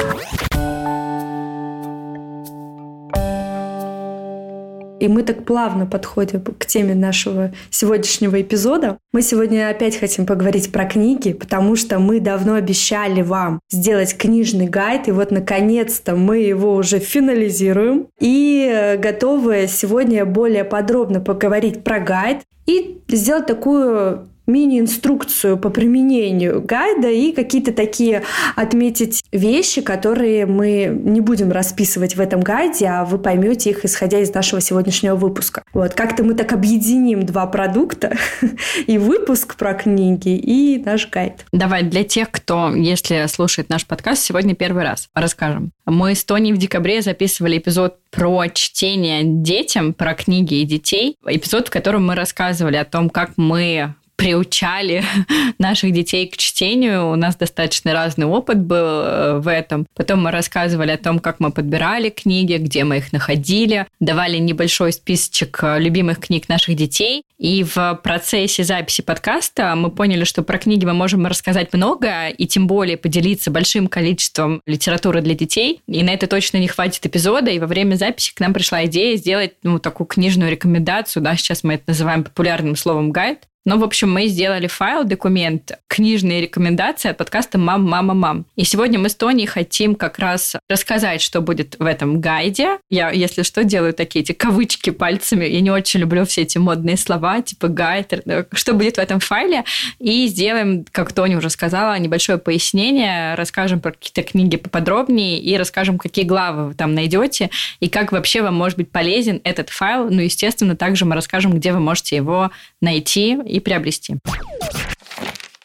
И 4.99 5.07
мы 5.07 5.23
так 5.23 5.45
плавно 5.45 5.87
подходим 5.87 6.41
к 6.41 6.63
теме 6.67 6.93
нашего 6.93 7.51
сегодняшнего 7.71 8.39
эпизода. 8.39 8.99
Мы 9.11 9.23
сегодня 9.23 9.67
опять 9.67 9.97
хотим 9.97 10.27
поговорить 10.27 10.71
про 10.71 10.85
книги, 10.85 11.33
потому 11.33 11.75
что 11.75 11.97
мы 11.97 12.19
давно 12.19 12.53
обещали 12.53 13.23
вам 13.23 13.61
сделать 13.71 14.15
книжный 14.15 14.67
гайд, 14.67 15.07
и 15.07 15.11
вот 15.11 15.31
наконец-то 15.31 16.15
мы 16.15 16.37
его 16.37 16.75
уже 16.75 16.99
финализируем. 16.99 18.09
И 18.19 18.95
готовы 18.99 19.65
сегодня 19.67 20.23
более 20.23 20.65
подробно 20.65 21.19
поговорить 21.19 21.83
про 21.83 21.99
гайд 21.99 22.41
и 22.67 23.01
сделать 23.07 23.47
такую 23.47 24.27
мини-инструкцию 24.51 25.57
по 25.57 25.69
применению 25.69 26.61
гайда 26.61 27.09
и 27.09 27.31
какие-то 27.31 27.71
такие 27.71 28.23
отметить 28.55 29.23
вещи, 29.31 29.81
которые 29.81 30.45
мы 30.45 30.85
не 31.03 31.21
будем 31.21 31.51
расписывать 31.51 32.15
в 32.15 32.19
этом 32.21 32.41
гайде, 32.41 32.87
а 32.87 33.05
вы 33.05 33.17
поймете 33.17 33.71
их, 33.71 33.85
исходя 33.85 34.19
из 34.19 34.33
нашего 34.33 34.61
сегодняшнего 34.61 35.15
выпуска. 35.15 35.63
Вот, 35.73 35.93
как-то 35.93 36.23
мы 36.23 36.33
так 36.33 36.53
объединим 36.53 37.25
два 37.25 37.47
продукта, 37.47 38.15
и 38.87 38.97
выпуск 38.97 39.55
про 39.55 39.73
книги, 39.73 40.35
и 40.35 40.81
наш 40.83 41.09
гайд. 41.09 41.45
Давай, 41.51 41.83
для 41.83 42.03
тех, 42.03 42.29
кто, 42.31 42.73
если 42.75 43.25
слушает 43.27 43.69
наш 43.69 43.85
подкаст, 43.85 44.23
сегодня 44.23 44.55
первый 44.55 44.83
раз 44.83 45.09
расскажем. 45.13 45.71
Мы 45.85 46.15
с 46.15 46.23
Тони 46.23 46.53
в 46.53 46.57
декабре 46.57 47.01
записывали 47.01 47.57
эпизод 47.57 47.97
про 48.11 48.47
чтение 48.49 49.23
детям, 49.23 49.93
про 49.93 50.13
книги 50.13 50.55
и 50.55 50.65
детей. 50.65 51.15
Эпизод, 51.25 51.67
в 51.67 51.71
котором 51.71 52.05
мы 52.05 52.15
рассказывали 52.15 52.75
о 52.77 52.85
том, 52.85 53.09
как 53.09 53.31
мы 53.37 53.95
приучали 54.21 55.03
наших 55.57 55.93
детей 55.93 56.27
к 56.27 56.37
чтению. 56.37 57.09
У 57.09 57.15
нас 57.15 57.35
достаточно 57.35 57.91
разный 57.91 58.27
опыт 58.27 58.59
был 58.59 58.85
э, 58.85 59.39
в 59.39 59.47
этом. 59.47 59.87
Потом 59.95 60.21
мы 60.21 60.29
рассказывали 60.29 60.91
о 60.91 60.97
том, 60.97 61.17
как 61.17 61.39
мы 61.39 61.51
подбирали 61.51 62.09
книги, 62.09 62.53
где 62.57 62.83
мы 62.83 62.97
их 62.97 63.11
находили, 63.13 63.87
давали 63.99 64.37
небольшой 64.37 64.93
списочек 64.93 65.59
э, 65.63 65.79
любимых 65.79 66.19
книг 66.19 66.49
наших 66.49 66.75
детей. 66.75 67.23
И 67.39 67.63
в 67.63 67.99
процессе 68.03 68.63
записи 68.63 69.01
подкаста 69.01 69.73
мы 69.75 69.89
поняли, 69.89 70.23
что 70.23 70.43
про 70.43 70.59
книги 70.59 70.85
мы 70.85 70.93
можем 70.93 71.25
рассказать 71.25 71.73
много, 71.73 72.27
и 72.27 72.45
тем 72.45 72.67
более 72.67 72.97
поделиться 72.97 73.49
большим 73.49 73.87
количеством 73.87 74.61
литературы 74.67 75.21
для 75.21 75.33
детей. 75.33 75.81
И 75.87 76.03
на 76.03 76.11
это 76.11 76.27
точно 76.27 76.57
не 76.57 76.67
хватит 76.67 77.03
эпизода. 77.03 77.49
И 77.49 77.57
во 77.57 77.65
время 77.65 77.95
записи 77.95 78.35
к 78.35 78.39
нам 78.39 78.53
пришла 78.53 78.85
идея 78.85 79.17
сделать 79.17 79.53
ну, 79.63 79.79
такую 79.79 80.05
книжную 80.05 80.51
рекомендацию. 80.51 81.23
Да, 81.23 81.35
сейчас 81.35 81.63
мы 81.63 81.73
это 81.73 81.85
называем 81.87 82.23
популярным 82.23 82.75
словом 82.75 83.09
гайд 83.09 83.39
ну, 83.63 83.77
в 83.77 83.83
общем, 83.83 84.11
мы 84.11 84.25
сделали 84.25 84.65
файл, 84.65 85.03
документ, 85.03 85.73
книжные 85.87 86.41
рекомендации 86.41 87.09
от 87.09 87.17
подкаста 87.17 87.59
«Мам, 87.59 87.83
мама, 87.83 88.15
мам». 88.15 88.45
И 88.55 88.63
сегодня 88.63 88.97
мы 88.97 89.07
с 89.07 89.15
Тони 89.15 89.45
хотим 89.45 89.93
как 89.93 90.17
раз 90.17 90.55
рассказать, 90.67 91.21
что 91.21 91.41
будет 91.41 91.75
в 91.77 91.85
этом 91.85 92.19
гайде. 92.19 92.79
Я, 92.89 93.11
если 93.11 93.43
что, 93.43 93.63
делаю 93.63 93.93
такие 93.93 94.23
эти 94.23 94.31
кавычки 94.31 94.89
пальцами. 94.89 95.45
Я 95.45 95.61
не 95.61 95.69
очень 95.69 95.99
люблю 95.99 96.25
все 96.25 96.41
эти 96.41 96.57
модные 96.57 96.97
слова, 96.97 97.41
типа 97.41 97.67
гайд, 97.67 98.13
что 98.53 98.73
будет 98.73 98.97
в 98.97 98.99
этом 98.99 99.19
файле. 99.19 99.63
И 99.99 100.25
сделаем, 100.25 100.83
как 100.91 101.13
Тони 101.13 101.35
уже 101.35 101.51
сказала, 101.51 101.99
небольшое 101.99 102.39
пояснение, 102.39 103.35
расскажем 103.35 103.79
про 103.79 103.91
какие-то 103.91 104.23
книги 104.23 104.57
поподробнее 104.57 105.39
и 105.39 105.55
расскажем, 105.55 105.99
какие 105.99 106.25
главы 106.25 106.69
вы 106.69 106.73
там 106.73 106.95
найдете 106.95 107.51
и 107.79 107.89
как 107.89 108.11
вообще 108.11 108.41
вам 108.41 108.55
может 108.55 108.79
быть 108.79 108.89
полезен 108.89 109.39
этот 109.43 109.69
файл. 109.69 110.09
Ну, 110.09 110.21
естественно, 110.21 110.75
также 110.75 111.05
мы 111.05 111.13
расскажем, 111.13 111.53
где 111.53 111.73
вы 111.73 111.79
можете 111.79 112.15
его 112.15 112.49
найти 112.81 113.37
и 113.51 113.59
приобрести. 113.59 114.17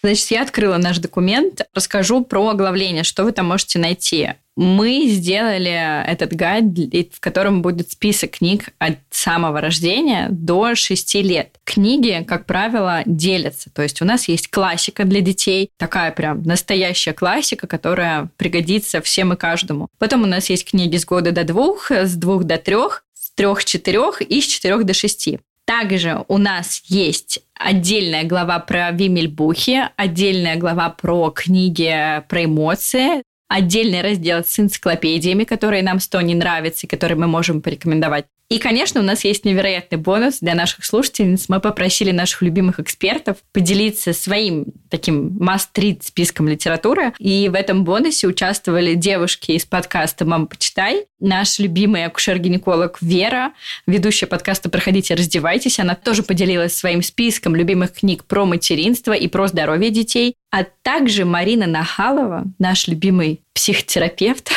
Значит, 0.03 0.31
я 0.31 0.43
открыла 0.43 0.77
наш 0.77 0.99
документ, 0.99 1.63
расскажу 1.75 2.25
про 2.25 2.51
оглавление, 2.51 3.03
что 3.03 3.25
вы 3.25 3.33
там 3.33 3.47
можете 3.47 3.81
найти. 3.81 4.35
Мы 4.55 5.09
сделали 5.09 6.07
этот 6.07 6.33
гайд, 6.33 7.13
в 7.13 7.19
котором 7.19 7.61
будет 7.61 7.91
список 7.91 8.39
книг 8.39 8.71
от 8.79 8.99
самого 9.11 9.61
рождения 9.61 10.29
до 10.31 10.77
6 10.77 11.15
лет. 11.17 11.57
Книги, 11.65 12.25
как 12.27 12.47
правило, 12.47 13.03
делятся. 13.05 13.69
То 13.71 13.83
есть 13.83 14.01
у 14.01 14.05
нас 14.05 14.29
есть 14.29 14.49
классика 14.49 15.05
для 15.05 15.21
детей, 15.21 15.71
такая 15.77 16.13
прям 16.13 16.43
настоящая 16.45 17.13
классика, 17.13 17.67
которая 17.67 18.31
пригодится 18.37 19.03
всем 19.03 19.33
и 19.33 19.37
каждому. 19.37 19.89
Потом 19.99 20.23
у 20.23 20.27
нас 20.27 20.49
есть 20.49 20.71
книги 20.71 20.97
с 20.97 21.05
года 21.05 21.33
до 21.33 21.43
двух, 21.43 21.91
с 21.91 22.15
двух 22.15 22.45
до 22.45 22.59
трех, 22.59 23.03
с 23.13 23.33
трех-четырех 23.33 24.23
и 24.23 24.41
с 24.41 24.47
четырех 24.47 24.85
до 24.85 24.95
шести. 24.95 25.41
Также 25.67 26.25
у 26.29 26.39
нас 26.39 26.81
есть 26.87 27.41
отдельная 27.55 28.23
глава 28.23 28.61
про 28.61 28.93
Вимельбухи, 28.93 29.83
отдельная 29.97 30.57
глава 30.57 30.91
про 30.91 31.31
книги 31.31 32.23
про 32.29 32.45
эмоции, 32.45 33.25
отдельный 33.49 34.01
раздел 34.01 34.45
с 34.45 34.59
энциклопедиями, 34.61 35.43
которые 35.43 35.83
нам 35.83 35.99
с 35.99 36.07
Тони 36.07 36.35
нравятся 36.35 36.87
и 36.87 36.89
которые 36.89 37.19
мы 37.19 37.27
можем 37.27 37.63
порекомендовать. 37.63 38.27
И, 38.49 38.59
конечно, 38.59 39.01
у 39.01 39.03
нас 39.03 39.25
есть 39.25 39.45
невероятный 39.45 39.99
бонус 39.99 40.39
для 40.41 40.55
наших 40.55 40.85
слушательниц. 40.85 41.47
Мы 41.49 41.59
попросили 41.59 42.13
наших 42.13 42.43
любимых 42.43 42.79
экспертов 42.79 43.39
поделиться 43.53 44.13
своим 44.13 44.67
таким 44.89 45.37
must-read 45.39 46.03
списком 46.03 46.47
литературы. 46.47 47.13
И 47.19 47.49
в 47.49 47.55
этом 47.55 47.83
бонусе 47.83 48.29
участвовали 48.29 48.95
девушки 48.95 49.53
из 49.53 49.65
подкаста 49.65 50.25
«Мама, 50.25 50.47
почитай», 50.47 51.07
наш 51.19 51.59
любимый 51.59 52.05
акушер-гинеколог 52.05 52.99
Вера, 53.01 53.53
ведущая 53.87 54.27
подкаста 54.27 54.69
«Проходите, 54.69 55.15
раздевайтесь». 55.15 55.81
Она 55.81 55.97
тоже 55.97 56.23
поделилась 56.23 56.77
своим 56.77 57.03
списком 57.03 57.57
любимых 57.57 57.95
книг 57.95 58.25
про 58.25 58.45
материнство 58.45 59.13
и 59.13 59.27
про 59.27 59.49
здоровье 59.49 59.91
детей. 59.91 60.37
А 60.51 60.65
также 60.83 61.25
Марина 61.25 61.67
Нахалова, 61.67 62.45
наш 62.59 62.89
любимый 62.89 63.43
психотерапевт, 63.55 64.51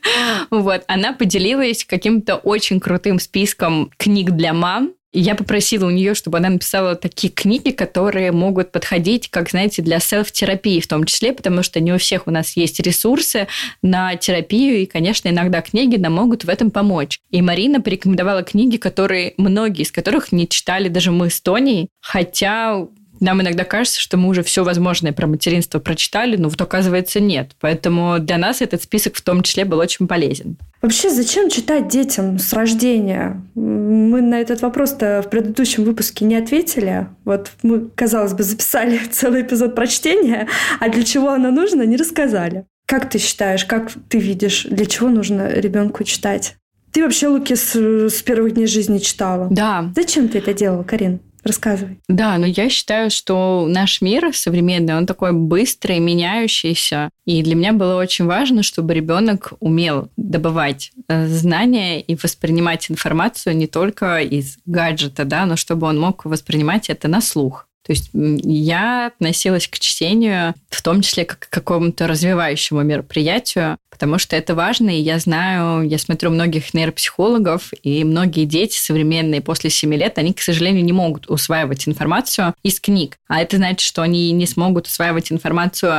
вот, 0.50 0.84
она 0.86 1.12
поделилась 1.12 1.84
каким-то 1.84 2.36
очень 2.36 2.78
крутым 2.80 3.18
списком 3.18 3.90
книг 3.96 4.32
для 4.32 4.52
мам, 4.52 4.92
я 5.12 5.34
попросила 5.34 5.86
у 5.86 5.90
нее, 5.90 6.14
чтобы 6.14 6.38
она 6.38 6.50
написала 6.50 6.94
такие 6.94 7.32
книги, 7.32 7.70
которые 7.70 8.30
могут 8.30 8.70
подходить, 8.70 9.28
как, 9.28 9.50
знаете, 9.50 9.82
для 9.82 9.98
селф-терапии 9.98 10.78
в 10.78 10.86
том 10.86 11.04
числе, 11.04 11.32
потому 11.32 11.64
что 11.64 11.80
не 11.80 11.92
у 11.92 11.98
всех 11.98 12.28
у 12.28 12.30
нас 12.30 12.56
есть 12.56 12.78
ресурсы 12.78 13.48
на 13.82 14.14
терапию, 14.14 14.82
и, 14.82 14.86
конечно, 14.86 15.28
иногда 15.28 15.62
книги 15.62 15.96
нам 15.96 16.12
могут 16.12 16.44
в 16.44 16.48
этом 16.48 16.70
помочь. 16.70 17.18
И 17.30 17.42
Марина 17.42 17.80
порекомендовала 17.80 18.44
книги, 18.44 18.76
которые 18.76 19.34
многие 19.36 19.82
из 19.82 19.90
которых 19.90 20.30
не 20.30 20.48
читали 20.48 20.88
даже 20.88 21.10
мы 21.10 21.30
с 21.30 21.40
Тоней, 21.40 21.88
хотя 22.00 22.86
нам 23.20 23.42
иногда 23.42 23.64
кажется, 23.64 24.00
что 24.00 24.16
мы 24.16 24.28
уже 24.28 24.42
все 24.42 24.64
возможное 24.64 25.12
про 25.12 25.26
материнство 25.26 25.78
прочитали, 25.78 26.36
но 26.36 26.48
вот 26.48 26.60
оказывается 26.60 27.20
нет. 27.20 27.52
Поэтому 27.60 28.18
для 28.18 28.38
нас 28.38 28.62
этот 28.62 28.82
список 28.82 29.16
в 29.16 29.22
том 29.22 29.42
числе 29.42 29.64
был 29.64 29.78
очень 29.78 30.08
полезен. 30.08 30.56
Вообще, 30.82 31.10
зачем 31.10 31.50
читать 31.50 31.88
детям 31.88 32.38
с 32.38 32.52
рождения? 32.54 33.42
Мы 33.54 34.22
на 34.22 34.40
этот 34.40 34.62
вопрос-то 34.62 35.22
в 35.24 35.28
предыдущем 35.28 35.84
выпуске 35.84 36.24
не 36.24 36.36
ответили. 36.36 37.06
Вот 37.24 37.50
мы, 37.62 37.88
казалось 37.94 38.32
бы, 38.32 38.42
записали 38.42 38.98
целый 39.10 39.42
эпизод 39.42 39.74
прочтения, 39.74 40.48
а 40.80 40.88
для 40.88 41.04
чего 41.04 41.28
оно 41.30 41.50
нужно, 41.50 41.82
не 41.82 41.96
рассказали. 41.96 42.64
Как 42.86 43.08
ты 43.10 43.18
считаешь, 43.18 43.64
как 43.66 43.90
ты 44.08 44.18
видишь, 44.18 44.64
для 44.64 44.86
чего 44.86 45.10
нужно 45.10 45.48
ребенку 45.52 46.02
читать? 46.04 46.56
Ты 46.92 47.04
вообще 47.04 47.28
Луки 47.28 47.54
с, 47.54 47.76
с 47.76 48.22
первых 48.22 48.54
дней 48.54 48.66
жизни 48.66 48.98
читала. 48.98 49.48
Да. 49.50 49.92
Зачем 49.94 50.28
ты 50.28 50.38
это 50.38 50.52
делала, 50.54 50.82
Карин? 50.82 51.20
Рассказывай. 51.44 52.00
Да, 52.08 52.36
но 52.38 52.46
я 52.46 52.68
считаю, 52.68 53.10
что 53.10 53.66
наш 53.68 54.02
мир 54.02 54.30
современный, 54.34 54.96
он 54.96 55.06
такой 55.06 55.32
быстрый, 55.32 55.98
меняющийся. 55.98 57.10
И 57.24 57.42
для 57.42 57.54
меня 57.54 57.72
было 57.72 57.98
очень 58.00 58.26
важно, 58.26 58.62
чтобы 58.62 58.94
ребенок 58.94 59.54
умел 59.60 60.08
добывать 60.16 60.92
э, 61.08 61.26
знания 61.26 62.00
и 62.00 62.14
воспринимать 62.14 62.90
информацию 62.90 63.56
не 63.56 63.66
только 63.66 64.20
из 64.20 64.58
гаджета, 64.66 65.24
да, 65.24 65.46
но 65.46 65.56
чтобы 65.56 65.86
он 65.86 65.98
мог 65.98 66.24
воспринимать 66.24 66.90
это 66.90 67.08
на 67.08 67.20
слух. 67.20 67.66
То 67.86 67.92
есть 67.92 68.10
я 68.12 69.06
относилась 69.06 69.66
к 69.66 69.78
чтению 69.78 70.54
в 70.68 70.82
том 70.82 71.00
числе 71.00 71.24
как 71.24 71.40
к 71.40 71.48
какому-то 71.48 72.06
развивающему 72.06 72.82
мероприятию, 72.82 73.78
потому 74.00 74.18
что 74.18 74.34
это 74.34 74.54
важно, 74.54 74.88
и 74.88 75.02
я 75.02 75.18
знаю, 75.18 75.86
я 75.86 75.98
смотрю 75.98 76.30
многих 76.30 76.72
нейропсихологов, 76.72 77.70
и 77.82 78.02
многие 78.02 78.46
дети 78.46 78.78
современные 78.78 79.42
после 79.42 79.68
7 79.68 79.92
лет, 79.94 80.16
они, 80.16 80.32
к 80.32 80.40
сожалению, 80.40 80.82
не 80.82 80.94
могут 80.94 81.28
усваивать 81.28 81.86
информацию 81.86 82.54
из 82.62 82.80
книг. 82.80 83.18
А 83.28 83.42
это 83.42 83.58
значит, 83.58 83.80
что 83.80 84.00
они 84.00 84.32
не 84.32 84.46
смогут 84.46 84.86
усваивать 84.86 85.30
информацию 85.30 85.92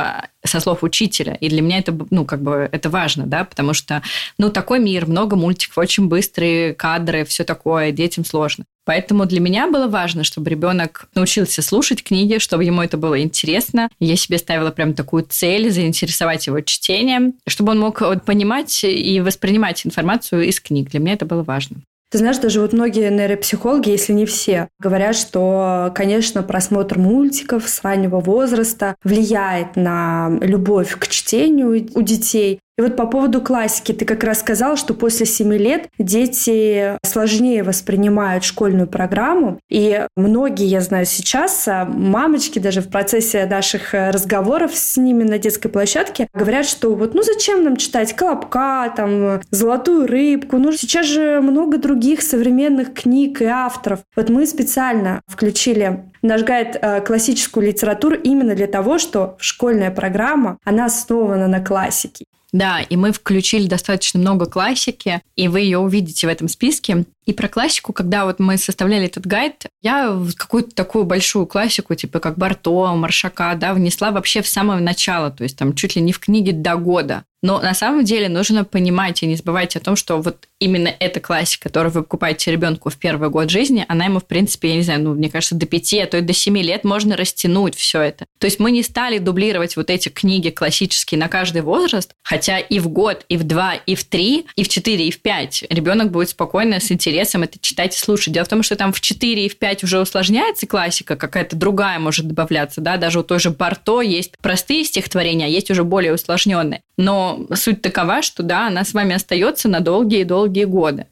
со 0.44 0.58
слов 0.58 0.82
учителя. 0.82 1.34
И 1.34 1.48
для 1.48 1.62
меня 1.62 1.78
это, 1.78 1.96
ну, 2.10 2.24
как 2.24 2.42
бы, 2.42 2.68
это 2.72 2.90
важно, 2.90 3.24
да, 3.26 3.44
потому 3.44 3.72
что, 3.72 4.02
ну, 4.36 4.50
такой 4.50 4.80
мир, 4.80 5.06
много 5.06 5.36
мультиков, 5.36 5.78
очень 5.78 6.08
быстрые 6.08 6.74
кадры, 6.74 7.24
все 7.24 7.44
такое, 7.44 7.92
детям 7.92 8.24
сложно. 8.24 8.64
Поэтому 8.84 9.26
для 9.26 9.38
меня 9.38 9.70
было 9.70 9.86
важно, 9.86 10.24
чтобы 10.24 10.50
ребенок 10.50 11.08
научился 11.14 11.62
слушать 11.62 12.02
книги, 12.02 12.38
чтобы 12.38 12.64
ему 12.64 12.82
это 12.82 12.96
было 12.96 13.20
интересно. 13.20 13.88
Я 14.00 14.16
себе 14.16 14.38
ставила 14.38 14.72
прям 14.72 14.94
такую 14.94 15.24
цель 15.28 15.70
заинтересовать 15.70 16.48
его 16.48 16.60
чтением, 16.60 17.34
чтобы 17.46 17.72
он 17.72 17.78
мог 17.78 17.91
понимать 17.92 18.84
и 18.84 19.20
воспринимать 19.20 19.84
информацию 19.86 20.42
из 20.42 20.60
книг. 20.60 20.90
Для 20.90 21.00
меня 21.00 21.14
это 21.14 21.26
было 21.26 21.42
важно. 21.42 21.76
Ты 22.12 22.18
знаешь, 22.18 22.36
даже 22.36 22.60
вот 22.60 22.74
многие 22.74 23.10
нейропсихологи, 23.10 23.88
если 23.88 24.12
не 24.12 24.26
все, 24.26 24.68
говорят, 24.78 25.16
что, 25.16 25.90
конечно, 25.94 26.42
просмотр 26.42 26.98
мультиков 26.98 27.66
с 27.66 27.82
раннего 27.82 28.20
возраста 28.20 28.96
влияет 29.02 29.76
на 29.76 30.30
любовь 30.42 30.94
к 30.98 31.08
чтению 31.08 31.88
у 31.94 32.02
детей. 32.02 32.60
И 32.78 32.82
вот 32.82 32.96
по 32.96 33.06
поводу 33.06 33.42
классики, 33.42 33.92
ты 33.92 34.06
как 34.06 34.24
раз 34.24 34.40
сказал, 34.40 34.76
что 34.76 34.94
после 34.94 35.26
7 35.26 35.52
лет 35.54 35.88
дети 35.98 36.98
сложнее 37.04 37.62
воспринимают 37.62 38.44
школьную 38.44 38.86
программу. 38.86 39.60
И 39.68 40.06
многие, 40.16 40.66
я 40.66 40.80
знаю 40.80 41.04
сейчас, 41.04 41.68
а, 41.68 41.84
мамочки 41.84 42.58
даже 42.58 42.80
в 42.80 42.88
процессе 42.88 43.44
наших 43.44 43.94
э, 43.94 44.10
разговоров 44.10 44.74
с 44.74 44.96
ними 44.96 45.22
на 45.22 45.38
детской 45.38 45.68
площадке 45.68 46.28
говорят, 46.32 46.64
что 46.64 46.94
вот 46.94 47.14
ну 47.14 47.22
зачем 47.22 47.62
нам 47.62 47.76
читать 47.76 48.14
«Колобка», 48.14 48.90
там, 48.96 49.42
«Золотую 49.50 50.06
рыбку», 50.06 50.56
ну 50.56 50.72
сейчас 50.72 51.06
же 51.06 51.40
много 51.42 51.76
других 51.76 52.22
современных 52.22 52.94
книг 52.94 53.42
и 53.42 53.46
авторов. 53.46 54.00
Вот 54.16 54.30
мы 54.30 54.46
специально 54.46 55.20
включили 55.26 56.04
наш 56.22 56.42
гайд 56.42 56.78
э, 56.80 57.02
классическую 57.02 57.66
литературу 57.66 58.16
именно 58.16 58.54
для 58.54 58.66
того, 58.66 58.98
что 58.98 59.36
школьная 59.38 59.90
программа, 59.90 60.58
она 60.64 60.86
основана 60.86 61.48
на 61.48 61.60
классике. 61.60 62.24
Да, 62.52 62.82
и 62.82 62.96
мы 62.96 63.12
включили 63.12 63.66
достаточно 63.66 64.20
много 64.20 64.46
классики, 64.46 65.22
и 65.36 65.48
вы 65.48 65.60
ее 65.60 65.78
увидите 65.78 66.26
в 66.26 66.30
этом 66.30 66.48
списке. 66.48 67.06
И 67.24 67.32
про 67.32 67.48
классику, 67.48 67.92
когда 67.92 68.24
вот 68.24 68.40
мы 68.40 68.56
составляли 68.56 69.06
этот 69.06 69.26
гайд, 69.26 69.66
я 69.80 70.18
какую-то 70.36 70.74
такую 70.74 71.04
большую 71.04 71.46
классику, 71.46 71.94
типа 71.94 72.18
как 72.18 72.36
Барто, 72.36 72.94
Маршака, 72.94 73.54
да, 73.54 73.74
внесла 73.74 74.10
вообще 74.10 74.42
в 74.42 74.48
самое 74.48 74.80
начало, 74.80 75.30
то 75.30 75.44
есть 75.44 75.56
там 75.56 75.74
чуть 75.74 75.96
ли 75.96 76.02
не 76.02 76.12
в 76.12 76.18
книге 76.18 76.52
до 76.52 76.76
года. 76.76 77.24
Но 77.44 77.60
на 77.60 77.74
самом 77.74 78.04
деле 78.04 78.28
нужно 78.28 78.64
понимать 78.64 79.22
и 79.22 79.26
не 79.26 79.34
забывать 79.34 79.74
о 79.74 79.80
том, 79.80 79.96
что 79.96 80.22
вот 80.22 80.46
именно 80.60 80.94
эта 81.00 81.18
классика, 81.18 81.64
которую 81.64 81.92
вы 81.92 82.02
покупаете 82.04 82.52
ребенку 82.52 82.88
в 82.88 82.96
первый 82.96 83.30
год 83.30 83.50
жизни, 83.50 83.84
она 83.88 84.04
ему, 84.04 84.20
в 84.20 84.26
принципе, 84.26 84.68
я 84.68 84.76
не 84.76 84.82
знаю, 84.82 85.02
ну, 85.02 85.14
мне 85.14 85.28
кажется, 85.28 85.56
до 85.56 85.66
пяти, 85.66 85.98
а 85.98 86.06
то 86.06 86.18
и 86.18 86.20
до 86.20 86.32
семи 86.32 86.62
лет 86.62 86.84
можно 86.84 87.16
растянуть 87.16 87.74
все 87.74 88.00
это. 88.00 88.26
То 88.38 88.46
есть 88.46 88.60
мы 88.60 88.70
не 88.70 88.84
стали 88.84 89.18
дублировать 89.18 89.76
вот 89.76 89.90
эти 89.90 90.08
книги 90.08 90.50
классические 90.50 91.18
на 91.18 91.26
каждый 91.26 91.62
возраст, 91.62 92.12
хотя 92.22 92.60
и 92.60 92.78
в 92.78 92.88
год, 92.88 93.24
и 93.28 93.36
в 93.36 93.42
два, 93.42 93.74
и 93.74 93.96
в 93.96 94.04
три, 94.04 94.46
и 94.54 94.62
в 94.62 94.68
четыре, 94.68 95.08
и 95.08 95.10
в 95.10 95.20
пять 95.20 95.64
ребенок 95.68 96.12
будет 96.12 96.28
спокойно 96.28 96.78
с 96.78 96.92
интересом 96.92 97.11
это 97.42 97.58
читать 97.58 97.94
и 97.94 97.98
слушать. 97.98 98.32
Дело 98.32 98.44
в 98.44 98.48
том, 98.48 98.62
что 98.62 98.76
там 98.76 98.92
в 98.92 99.00
четыре 99.00 99.46
и 99.46 99.48
в 99.48 99.58
пять 99.58 99.84
уже 99.84 100.00
усложняется 100.00 100.66
классика, 100.66 101.16
какая-то 101.16 101.56
другая 101.56 101.98
может 101.98 102.26
добавляться, 102.26 102.80
да, 102.80 102.96
даже 102.96 103.20
у 103.20 103.22
той 103.22 103.38
же 103.38 103.50
Барто 103.50 104.00
есть 104.00 104.36
простые 104.38 104.84
стихотворения, 104.84 105.46
а 105.46 105.48
есть 105.48 105.70
уже 105.70 105.84
более 105.84 106.14
усложненные. 106.14 106.82
Но 106.96 107.46
суть 107.54 107.82
такова, 107.82 108.22
что 108.22 108.42
да, 108.42 108.66
она 108.68 108.84
с 108.84 108.94
вами 108.94 109.14
остается 109.14 109.68
на 109.68 109.80
долгие-долгие 109.80 110.64
годы. 110.64 111.06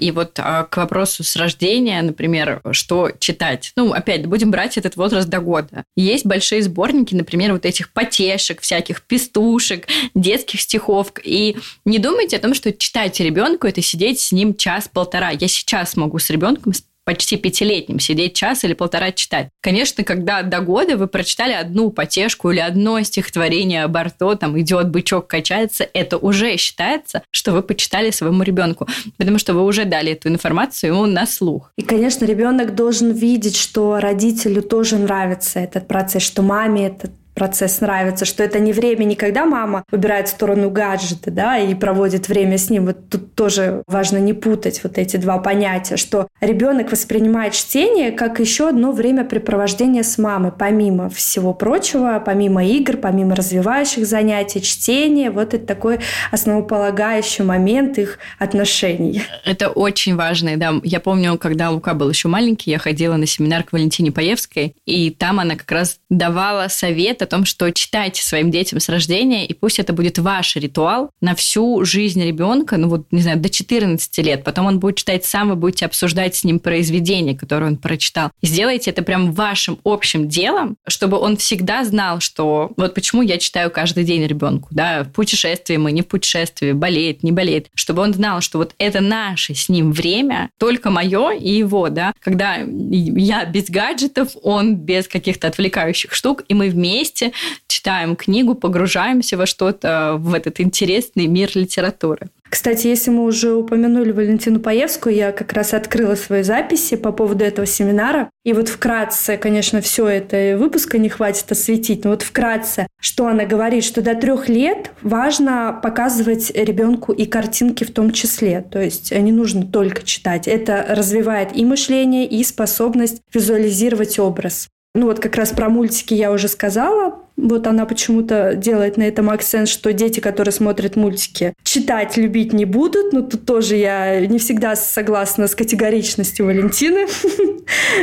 И 0.00 0.10
вот 0.10 0.38
а, 0.38 0.64
к 0.64 0.76
вопросу 0.78 1.22
с 1.22 1.36
рождения, 1.36 2.00
например, 2.00 2.62
что 2.72 3.10
читать. 3.18 3.72
Ну, 3.76 3.92
опять, 3.92 4.26
будем 4.26 4.50
брать 4.50 4.78
этот 4.78 4.96
возраст 4.96 5.28
до 5.28 5.40
года. 5.40 5.84
Есть 5.96 6.24
большие 6.26 6.62
сборники, 6.62 7.14
например, 7.14 7.52
вот 7.52 7.66
этих 7.66 7.92
потешек, 7.92 8.62
всяких 8.62 9.02
пестушек, 9.02 9.86
детских 10.14 10.60
стихов. 10.60 11.12
И 11.22 11.56
не 11.84 11.98
думайте 11.98 12.36
о 12.36 12.40
том, 12.40 12.54
что 12.54 12.72
читать 12.72 13.20
ребенку 13.20 13.66
это 13.66 13.82
сидеть 13.82 14.20
с 14.20 14.32
ним 14.32 14.56
час-полтора. 14.56 15.30
Я 15.30 15.48
сейчас 15.48 15.96
могу 15.96 16.18
с 16.18 16.30
ребенком 16.30 16.72
почти 17.10 17.36
пятилетним 17.36 17.98
сидеть 17.98 18.34
час 18.34 18.62
или 18.62 18.72
полтора 18.72 19.10
читать. 19.10 19.48
Конечно, 19.60 20.04
когда 20.04 20.42
до 20.42 20.60
года 20.60 20.96
вы 20.96 21.08
прочитали 21.08 21.52
одну 21.52 21.90
потешку 21.90 22.52
или 22.52 22.60
одно 22.60 23.02
стихотворение 23.02 23.88
Барто, 23.88 24.36
там 24.36 24.56
идет 24.60 24.90
бычок 24.90 25.26
качается, 25.26 25.88
это 25.92 26.18
уже 26.18 26.56
считается, 26.56 27.24
что 27.32 27.50
вы 27.50 27.62
почитали 27.62 28.12
своему 28.12 28.44
ребенку, 28.44 28.86
потому 29.16 29.38
что 29.38 29.54
вы 29.54 29.64
уже 29.64 29.86
дали 29.86 30.12
эту 30.12 30.28
информацию 30.28 30.92
ему 30.92 31.06
на 31.06 31.26
слух. 31.26 31.72
И, 31.76 31.82
конечно, 31.82 32.24
ребенок 32.24 32.76
должен 32.76 33.10
видеть, 33.10 33.56
что 33.56 33.98
родителю 33.98 34.62
тоже 34.62 34.96
нравится 34.96 35.58
этот 35.58 35.88
процесс, 35.88 36.22
что 36.22 36.42
маме 36.42 36.86
этот 36.86 37.10
процесс 37.40 37.80
нравится, 37.80 38.26
что 38.26 38.42
это 38.42 38.58
не 38.58 38.74
время 38.74 39.04
не 39.04 39.16
когда 39.16 39.46
мама 39.46 39.82
выбирает 39.90 40.28
сторону 40.28 40.68
гаджета, 40.68 41.30
да, 41.30 41.56
и 41.56 41.74
проводит 41.74 42.28
время 42.28 42.58
с 42.58 42.68
ним. 42.68 42.84
Вот 42.84 43.08
тут 43.08 43.34
тоже 43.34 43.82
важно 43.86 44.18
не 44.18 44.34
путать 44.34 44.82
вот 44.84 44.98
эти 44.98 45.16
два 45.16 45.38
понятия, 45.38 45.96
что 45.96 46.28
ребенок 46.42 46.92
воспринимает 46.92 47.54
чтение 47.54 48.12
как 48.12 48.40
еще 48.40 48.68
одно 48.68 48.92
времяпрепровождение 48.92 50.04
с 50.04 50.18
мамой, 50.18 50.52
помимо 50.52 51.08
всего 51.08 51.54
прочего, 51.54 52.22
помимо 52.22 52.62
игр, 52.62 52.98
помимо 52.98 53.34
развивающих 53.34 54.06
занятий, 54.06 54.60
чтение, 54.60 55.30
вот 55.30 55.54
это 55.54 55.66
такой 55.66 56.00
основополагающий 56.30 57.42
момент 57.42 57.96
их 57.96 58.18
отношений. 58.38 59.22
Это 59.46 59.70
очень 59.70 60.14
важно, 60.14 60.58
да. 60.58 60.74
Я 60.84 61.00
помню, 61.00 61.38
когда 61.38 61.70
Лука 61.70 61.94
был 61.94 62.10
еще 62.10 62.28
маленький, 62.28 62.70
я 62.70 62.78
ходила 62.78 63.16
на 63.16 63.24
семинар 63.24 63.62
к 63.62 63.72
Валентине 63.72 64.12
Паевской, 64.12 64.74
и 64.84 65.08
там 65.08 65.40
она 65.40 65.56
как 65.56 65.72
раз 65.72 66.00
давала 66.10 66.68
совет 66.68 67.22
о 67.22 67.29
том, 67.30 67.44
что 67.44 67.70
читайте 67.70 68.22
своим 68.22 68.50
детям 68.50 68.80
с 68.80 68.88
рождения, 68.88 69.46
и 69.46 69.54
пусть 69.54 69.78
это 69.78 69.92
будет 69.92 70.18
ваш 70.18 70.56
ритуал 70.56 71.10
на 71.20 71.34
всю 71.34 71.84
жизнь 71.84 72.22
ребенка, 72.22 72.76
ну 72.76 72.88
вот, 72.88 73.06
не 73.10 73.22
знаю, 73.22 73.38
до 73.38 73.48
14 73.48 74.18
лет. 74.18 74.44
Потом 74.44 74.66
он 74.66 74.80
будет 74.80 74.96
читать 74.96 75.24
сам, 75.24 75.48
вы 75.48 75.56
будете 75.56 75.86
обсуждать 75.86 76.34
с 76.36 76.44
ним 76.44 76.58
произведение, 76.58 77.36
которое 77.36 77.66
он 77.66 77.76
прочитал. 77.76 78.30
сделайте 78.42 78.90
это 78.90 79.02
прям 79.02 79.32
вашим 79.32 79.78
общим 79.84 80.28
делом, 80.28 80.76
чтобы 80.86 81.18
он 81.18 81.36
всегда 81.36 81.84
знал, 81.84 82.20
что 82.20 82.72
вот 82.76 82.94
почему 82.94 83.22
я 83.22 83.38
читаю 83.38 83.70
каждый 83.70 84.04
день 84.04 84.26
ребенку, 84.26 84.68
да, 84.72 85.04
в 85.04 85.12
путешествии 85.12 85.76
мы, 85.76 85.92
не 85.92 86.02
в 86.02 86.08
путешествии, 86.08 86.72
болеет, 86.72 87.22
не 87.22 87.32
болеет, 87.32 87.68
чтобы 87.74 88.02
он 88.02 88.12
знал, 88.12 88.40
что 88.40 88.58
вот 88.58 88.74
это 88.78 89.00
наше 89.00 89.54
с 89.54 89.68
ним 89.68 89.92
время, 89.92 90.50
только 90.58 90.90
мое 90.90 91.30
и 91.32 91.50
его, 91.50 91.88
да, 91.88 92.12
когда 92.20 92.56
я 92.56 93.44
без 93.44 93.70
гаджетов, 93.70 94.30
он 94.42 94.74
без 94.74 95.06
каких-то 95.06 95.46
отвлекающих 95.46 96.12
штук, 96.12 96.42
и 96.48 96.54
мы 96.54 96.68
вместе 96.68 97.09
вместе 97.10 97.32
читаем 97.66 98.16
книгу, 98.16 98.54
погружаемся 98.54 99.36
во 99.36 99.46
что-то, 99.46 100.16
в 100.18 100.34
этот 100.34 100.60
интересный 100.60 101.26
мир 101.26 101.50
литературы. 101.54 102.28
Кстати, 102.48 102.88
если 102.88 103.12
мы 103.12 103.24
уже 103.24 103.54
упомянули 103.54 104.10
Валентину 104.10 104.58
Паевскую, 104.58 105.14
я 105.14 105.30
как 105.30 105.52
раз 105.52 105.72
открыла 105.72 106.16
свои 106.16 106.42
записи 106.42 106.96
по 106.96 107.12
поводу 107.12 107.44
этого 107.44 107.64
семинара. 107.64 108.28
И 108.44 108.52
вот 108.52 108.68
вкратце, 108.68 109.36
конечно, 109.36 109.80
все 109.80 110.08
это 110.08 110.56
выпуска 110.58 110.98
не 110.98 111.08
хватит 111.08 111.50
осветить, 111.52 112.04
но 112.04 112.10
вот 112.10 112.22
вкратце, 112.22 112.88
что 113.00 113.28
она 113.28 113.44
говорит, 113.44 113.84
что 113.84 114.02
до 114.02 114.16
трех 114.16 114.48
лет 114.48 114.90
важно 115.02 115.78
показывать 115.80 116.50
ребенку 116.50 117.12
и 117.12 117.24
картинки 117.24 117.84
в 117.84 117.92
том 117.92 118.10
числе. 118.10 118.64
То 118.68 118.82
есть 118.82 119.12
не 119.12 119.30
нужно 119.30 119.64
только 119.64 120.02
читать. 120.02 120.48
Это 120.48 120.84
развивает 120.88 121.56
и 121.56 121.64
мышление, 121.64 122.26
и 122.26 122.42
способность 122.42 123.22
визуализировать 123.32 124.18
образ. 124.18 124.68
Ну 124.92 125.06
вот 125.06 125.20
как 125.20 125.36
раз 125.36 125.50
про 125.50 125.68
мультики 125.68 126.14
я 126.14 126.32
уже 126.32 126.48
сказала. 126.48 127.20
Вот 127.36 127.66
она 127.68 127.86
почему-то 127.86 128.54
делает 128.56 128.96
на 128.96 129.04
этом 129.04 129.30
акцент, 129.30 129.68
что 129.68 129.92
дети, 129.92 130.18
которые 130.18 130.52
смотрят 130.52 130.96
мультики, 130.96 131.54
читать 131.62 132.16
любить 132.16 132.52
не 132.52 132.64
будут. 132.64 133.12
Но 133.12 133.22
тут 133.22 133.46
тоже 133.46 133.76
я 133.76 134.26
не 134.26 134.40
всегда 134.40 134.74
согласна 134.74 135.46
с 135.46 135.54
категоричностью 135.54 136.46
Валентины. 136.46 137.06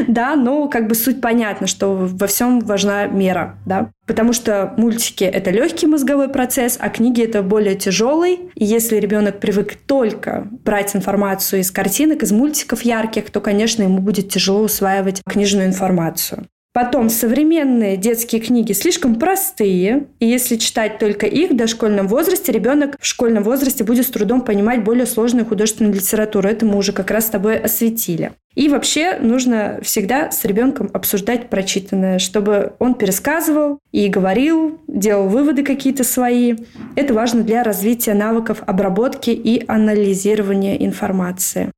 Да, 0.08 0.36
но 0.36 0.70
как 0.70 0.88
бы 0.88 0.96
суть 0.96 1.20
понятна, 1.20 1.68
что 1.68 1.94
во 1.94 2.28
всем 2.28 2.60
важна 2.60 3.08
мера, 3.08 3.58
да. 3.66 3.90
Потому 4.06 4.32
что 4.32 4.74
мультики– 4.78 5.24
это 5.26 5.52
легкий 5.52 5.88
мозговой 5.88 6.30
процесс, 6.30 6.78
а 6.80 6.90
книги– 6.90 7.22
это 7.24 7.42
более 7.42 7.76
тяжелый. 7.76 8.40
И 8.56 8.64
если 8.64 8.98
ребенок 8.98 9.40
привык 9.40 9.76
только 9.76 10.48
брать 10.64 10.96
информацию 10.96 11.60
из 11.60 11.72
картинок, 11.72 12.24
из 12.24 12.32
мультиков 12.32 12.84
ярких, 12.84 13.30
то, 13.30 13.42
конечно, 13.42 13.84
ему 13.84 14.00
будет 14.00 14.30
тяжело 14.30 14.62
усваивать 14.62 15.22
книжную 15.26 15.68
информацию. 15.68 16.48
Потом 16.78 17.10
современные 17.10 17.98
детские 17.98 18.40
книги 18.40 18.72
слишком 18.72 19.16
простые, 19.16 20.06
и 20.20 20.28
если 20.28 20.58
читать 20.58 21.00
только 21.00 21.26
их 21.26 21.50
в 21.50 21.56
дошкольном 21.56 22.08
возрасте, 22.08 22.52
ребенок 22.52 22.98
в 23.00 23.06
школьном 23.08 23.42
возрасте 23.44 23.84
будет 23.84 24.06
с 24.06 24.12
трудом 24.12 24.42
понимать 24.42 24.84
более 24.84 25.08
сложную 25.08 25.48
художественную 25.48 25.96
литературу. 25.96 26.48
Это 26.48 26.68
мы 26.68 26.78
уже 26.78 26.92
как 26.92 27.10
раз 27.10 27.26
с 27.26 27.30
тобой 27.32 27.58
осветили. 27.58 28.34
И 28.54 28.70
вообще 28.70 29.18
нужно 29.20 29.80
всегда 29.82 30.30
с 30.30 30.46
ребенком 30.46 30.92
обсуждать 30.94 31.50
прочитанное, 31.50 32.20
чтобы 32.20 32.74
он 32.78 32.94
пересказывал 32.94 33.80
и 33.92 34.08
говорил, 34.08 34.80
делал 34.88 35.30
выводы 35.30 35.64
какие-то 35.64 36.04
свои. 36.04 36.58
Это 36.96 37.12
важно 37.12 37.42
для 37.42 37.64
развития 37.64 38.14
навыков 38.14 38.62
обработки 38.68 39.32
и 39.32 39.64
анализирования 39.68 40.76
информации. 40.76 41.72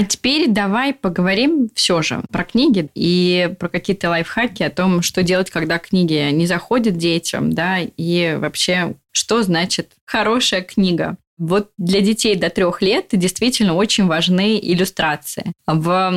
А 0.00 0.04
теперь 0.04 0.48
давай 0.48 0.94
поговорим 0.94 1.68
все 1.74 2.00
же 2.00 2.22
про 2.32 2.44
книги 2.44 2.88
и 2.94 3.54
про 3.58 3.68
какие-то 3.68 4.08
лайфхаки 4.08 4.62
о 4.62 4.70
том, 4.70 5.02
что 5.02 5.22
делать, 5.22 5.50
когда 5.50 5.78
книги 5.78 6.30
не 6.30 6.46
заходят 6.46 6.96
детям, 6.96 7.52
да, 7.52 7.80
и 7.80 8.34
вообще, 8.38 8.94
что 9.12 9.42
значит 9.42 9.92
хорошая 10.06 10.62
книга. 10.62 11.18
Вот 11.40 11.70
для 11.78 12.02
детей 12.02 12.36
до 12.36 12.50
трех 12.50 12.82
лет 12.82 13.06
действительно 13.12 13.74
очень 13.74 14.06
важны 14.06 14.60
иллюстрации. 14.62 15.52
В 15.66 16.12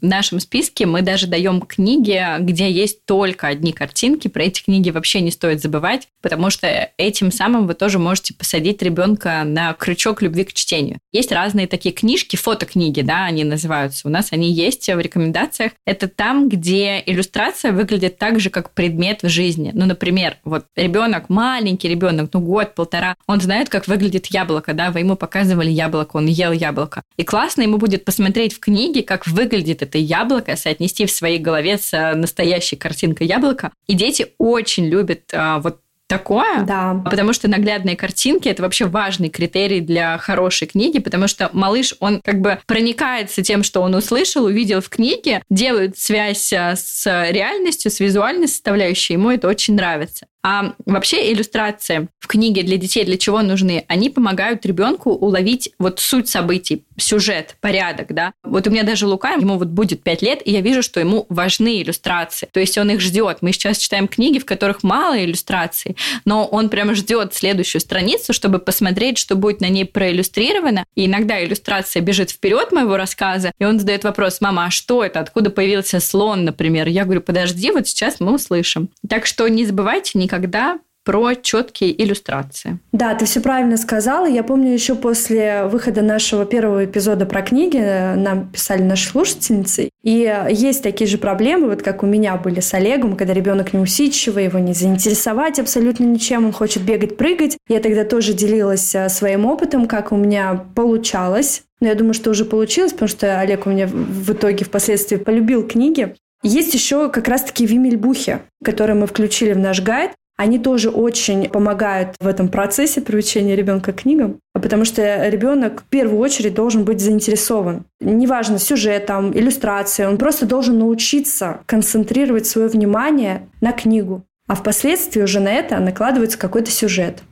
нашем 0.00 0.40
списке 0.40 0.84
мы 0.84 1.02
даже 1.02 1.28
даем 1.28 1.60
книги, 1.60 2.20
где 2.40 2.68
есть 2.68 3.06
только 3.06 3.46
одни 3.46 3.72
картинки. 3.72 4.26
Про 4.26 4.42
эти 4.42 4.64
книги 4.64 4.90
вообще 4.90 5.20
не 5.20 5.30
стоит 5.30 5.62
забывать, 5.62 6.08
потому 6.20 6.50
что 6.50 6.90
этим 6.98 7.30
самым 7.30 7.68
вы 7.68 7.74
тоже 7.74 8.00
можете 8.00 8.34
посадить 8.34 8.82
ребенка 8.82 9.44
на 9.44 9.74
крючок 9.74 10.22
любви 10.22 10.42
к 10.42 10.52
чтению. 10.52 10.98
Есть 11.12 11.30
разные 11.30 11.68
такие 11.68 11.94
книжки, 11.94 12.34
фотокниги, 12.34 13.02
да, 13.02 13.26
они 13.26 13.44
называются. 13.44 14.08
У 14.08 14.10
нас 14.10 14.32
они 14.32 14.50
есть 14.50 14.88
в 14.88 14.98
рекомендациях. 14.98 15.70
Это 15.86 16.08
там, 16.08 16.48
где 16.48 17.00
иллюстрация 17.06 17.70
выглядит 17.70 18.18
так 18.18 18.40
же, 18.40 18.50
как 18.50 18.72
предмет 18.72 19.22
в 19.22 19.28
жизни. 19.28 19.70
Ну, 19.72 19.86
например, 19.86 20.38
вот 20.42 20.66
ребенок, 20.74 21.28
маленький 21.28 21.88
ребенок, 21.88 22.30
ну, 22.32 22.40
год, 22.40 22.74
полтора, 22.74 23.14
он 23.28 23.40
знает, 23.40 23.68
как 23.68 23.86
выглядит 23.86 24.26
яблоко 24.26 24.63
яблоко, 24.64 24.72
да, 24.74 24.90
вы 24.90 25.00
ему 25.00 25.16
показывали 25.16 25.70
яблоко, 25.70 26.16
он 26.16 26.26
ел 26.26 26.52
яблоко. 26.52 27.02
И 27.16 27.24
классно 27.24 27.62
ему 27.62 27.78
будет 27.78 28.04
посмотреть 28.04 28.54
в 28.54 28.60
книге, 28.60 29.02
как 29.02 29.26
выглядит 29.26 29.82
это 29.82 29.98
яблоко, 29.98 30.56
соотнести 30.56 31.06
в 31.06 31.10
своей 31.10 31.38
голове 31.38 31.78
с 31.78 31.92
э, 31.92 32.14
настоящей 32.14 32.76
картинкой 32.76 33.26
яблока. 33.26 33.70
И 33.86 33.94
дети 33.94 34.26
очень 34.38 34.86
любят 34.86 35.22
а, 35.32 35.58
вот 35.58 35.80
такое, 36.06 36.64
да. 36.64 37.02
потому 37.04 37.32
что 37.32 37.48
наглядные 37.48 37.96
картинки 37.96 38.48
это 38.48 38.62
вообще 38.62 38.84
важный 38.84 39.30
критерий 39.30 39.80
для 39.80 40.18
хорошей 40.18 40.68
книги, 40.68 40.98
потому 40.98 41.28
что 41.28 41.48
малыш, 41.52 41.94
он 41.98 42.20
как 42.22 42.40
бы 42.40 42.58
проникается 42.66 43.42
тем, 43.42 43.62
что 43.62 43.80
он 43.80 43.94
услышал, 43.94 44.44
увидел 44.44 44.80
в 44.80 44.88
книге, 44.88 45.42
делает 45.50 45.98
связь 45.98 46.52
э, 46.52 46.74
с 46.76 47.06
реальностью, 47.06 47.90
с 47.90 48.00
визуальной 48.00 48.48
составляющей, 48.48 49.14
ему 49.14 49.30
это 49.30 49.48
очень 49.48 49.74
нравится. 49.74 50.26
А 50.44 50.74
вообще 50.84 51.32
иллюстрации 51.32 52.08
в 52.20 52.26
книге 52.26 52.62
для 52.62 52.76
детей 52.76 53.04
для 53.04 53.16
чего 53.16 53.40
нужны? 53.40 53.86
Они 53.88 54.10
помогают 54.10 54.66
ребенку 54.66 55.10
уловить 55.10 55.70
вот 55.78 56.00
суть 56.00 56.28
событий, 56.28 56.84
сюжет, 56.98 57.56
порядок, 57.62 58.12
да. 58.12 58.34
Вот 58.42 58.66
у 58.66 58.70
меня 58.70 58.82
даже 58.82 59.06
Лука, 59.06 59.32
ему 59.32 59.56
вот 59.56 59.68
будет 59.68 60.02
5 60.02 60.22
лет, 60.22 60.42
и 60.44 60.52
я 60.52 60.60
вижу, 60.60 60.82
что 60.82 61.00
ему 61.00 61.24
важны 61.30 61.80
иллюстрации. 61.80 62.46
То 62.52 62.60
есть 62.60 62.76
он 62.76 62.90
их 62.90 63.00
ждет. 63.00 63.38
Мы 63.40 63.52
сейчас 63.52 63.78
читаем 63.78 64.06
книги, 64.06 64.38
в 64.38 64.44
которых 64.44 64.82
мало 64.82 65.18
иллюстраций, 65.24 65.96
но 66.26 66.44
он 66.44 66.68
прямо 66.68 66.94
ждет 66.94 67.32
следующую 67.32 67.80
страницу, 67.80 68.34
чтобы 68.34 68.58
посмотреть, 68.58 69.16
что 69.16 69.36
будет 69.36 69.62
на 69.62 69.70
ней 69.70 69.86
проиллюстрировано. 69.86 70.84
И 70.94 71.06
иногда 71.06 71.42
иллюстрация 71.42 72.02
бежит 72.02 72.30
вперед 72.30 72.70
моего 72.70 72.98
рассказа, 72.98 73.50
и 73.58 73.64
он 73.64 73.80
задает 73.80 74.04
вопрос, 74.04 74.42
мама, 74.42 74.66
а 74.66 74.70
что 74.70 75.02
это? 75.02 75.20
Откуда 75.20 75.48
появился 75.48 76.00
слон, 76.00 76.44
например? 76.44 76.86
Я 76.86 77.04
говорю, 77.04 77.22
подожди, 77.22 77.70
вот 77.70 77.88
сейчас 77.88 78.20
мы 78.20 78.34
услышим. 78.34 78.90
Так 79.08 79.24
что 79.24 79.48
не 79.48 79.64
забывайте 79.64 80.18
никогда 80.18 80.33
никогда 80.34 80.78
про 81.04 81.34
четкие 81.34 82.02
иллюстрации. 82.02 82.78
Да, 82.92 83.14
ты 83.14 83.26
все 83.26 83.42
правильно 83.42 83.76
сказала. 83.76 84.24
Я 84.24 84.42
помню 84.42 84.72
еще 84.72 84.94
после 84.94 85.64
выхода 85.64 86.00
нашего 86.00 86.46
первого 86.46 86.86
эпизода 86.86 87.26
про 87.26 87.42
книги 87.42 87.76
э, 87.76 88.14
нам 88.14 88.48
писали 88.50 88.80
наши 88.80 89.10
слушательницы. 89.10 89.90
И 90.02 90.34
есть 90.50 90.82
такие 90.82 91.06
же 91.06 91.18
проблемы, 91.18 91.68
вот 91.68 91.82
как 91.82 92.02
у 92.02 92.06
меня 92.06 92.36
были 92.36 92.60
с 92.60 92.72
Олегом, 92.72 93.16
когда 93.16 93.34
ребенок 93.34 93.74
неусидчивый, 93.74 94.44
его 94.44 94.58
не 94.58 94.72
заинтересовать 94.72 95.58
абсолютно 95.58 96.04
ничем, 96.04 96.46
он 96.46 96.52
хочет 96.52 96.82
бегать, 96.84 97.18
прыгать. 97.18 97.58
Я 97.68 97.80
тогда 97.80 98.04
тоже 98.04 98.32
делилась 98.32 98.94
э, 98.94 99.10
своим 99.10 99.44
опытом, 99.44 99.86
как 99.86 100.10
у 100.10 100.16
меня 100.16 100.64
получалось. 100.74 101.64
Но 101.80 101.88
я 101.88 101.94
думаю, 101.94 102.14
что 102.14 102.30
уже 102.30 102.46
получилось, 102.46 102.92
потому 102.92 103.10
что 103.10 103.40
Олег 103.40 103.66
у 103.66 103.70
меня 103.70 103.86
в 103.86 104.32
итоге 104.32 104.64
впоследствии 104.64 105.16
полюбил 105.16 105.68
книги. 105.68 106.14
Есть 106.42 106.72
еще 106.72 107.10
как 107.10 107.28
раз-таки 107.28 107.66
вимельбухи, 107.66 108.40
которые 108.62 108.96
мы 108.96 109.06
включили 109.06 109.52
в 109.52 109.58
наш 109.58 109.82
гайд. 109.82 110.12
Они 110.36 110.58
тоже 110.58 110.90
очень 110.90 111.48
помогают 111.48 112.16
в 112.20 112.26
этом 112.26 112.48
процессе 112.48 113.00
привлечения 113.00 113.54
ребенка 113.54 113.92
к 113.92 114.02
книгам, 114.02 114.40
потому 114.52 114.84
что 114.84 115.28
ребенок 115.28 115.82
в 115.82 115.84
первую 115.84 116.18
очередь 116.18 116.54
должен 116.54 116.84
быть 116.84 117.00
заинтересован. 117.00 117.84
Неважно, 118.00 118.58
сюжетом, 118.58 119.32
иллюстрацией, 119.32 120.08
он 120.08 120.18
просто 120.18 120.46
должен 120.46 120.78
научиться 120.78 121.60
концентрировать 121.66 122.46
свое 122.46 122.68
внимание 122.68 123.48
на 123.60 123.72
книгу. 123.72 124.24
А 124.48 124.56
впоследствии 124.56 125.22
уже 125.22 125.40
на 125.40 125.52
это 125.52 125.78
накладывается 125.78 126.38
какой-то 126.38 126.70
сюжет. 126.70 127.22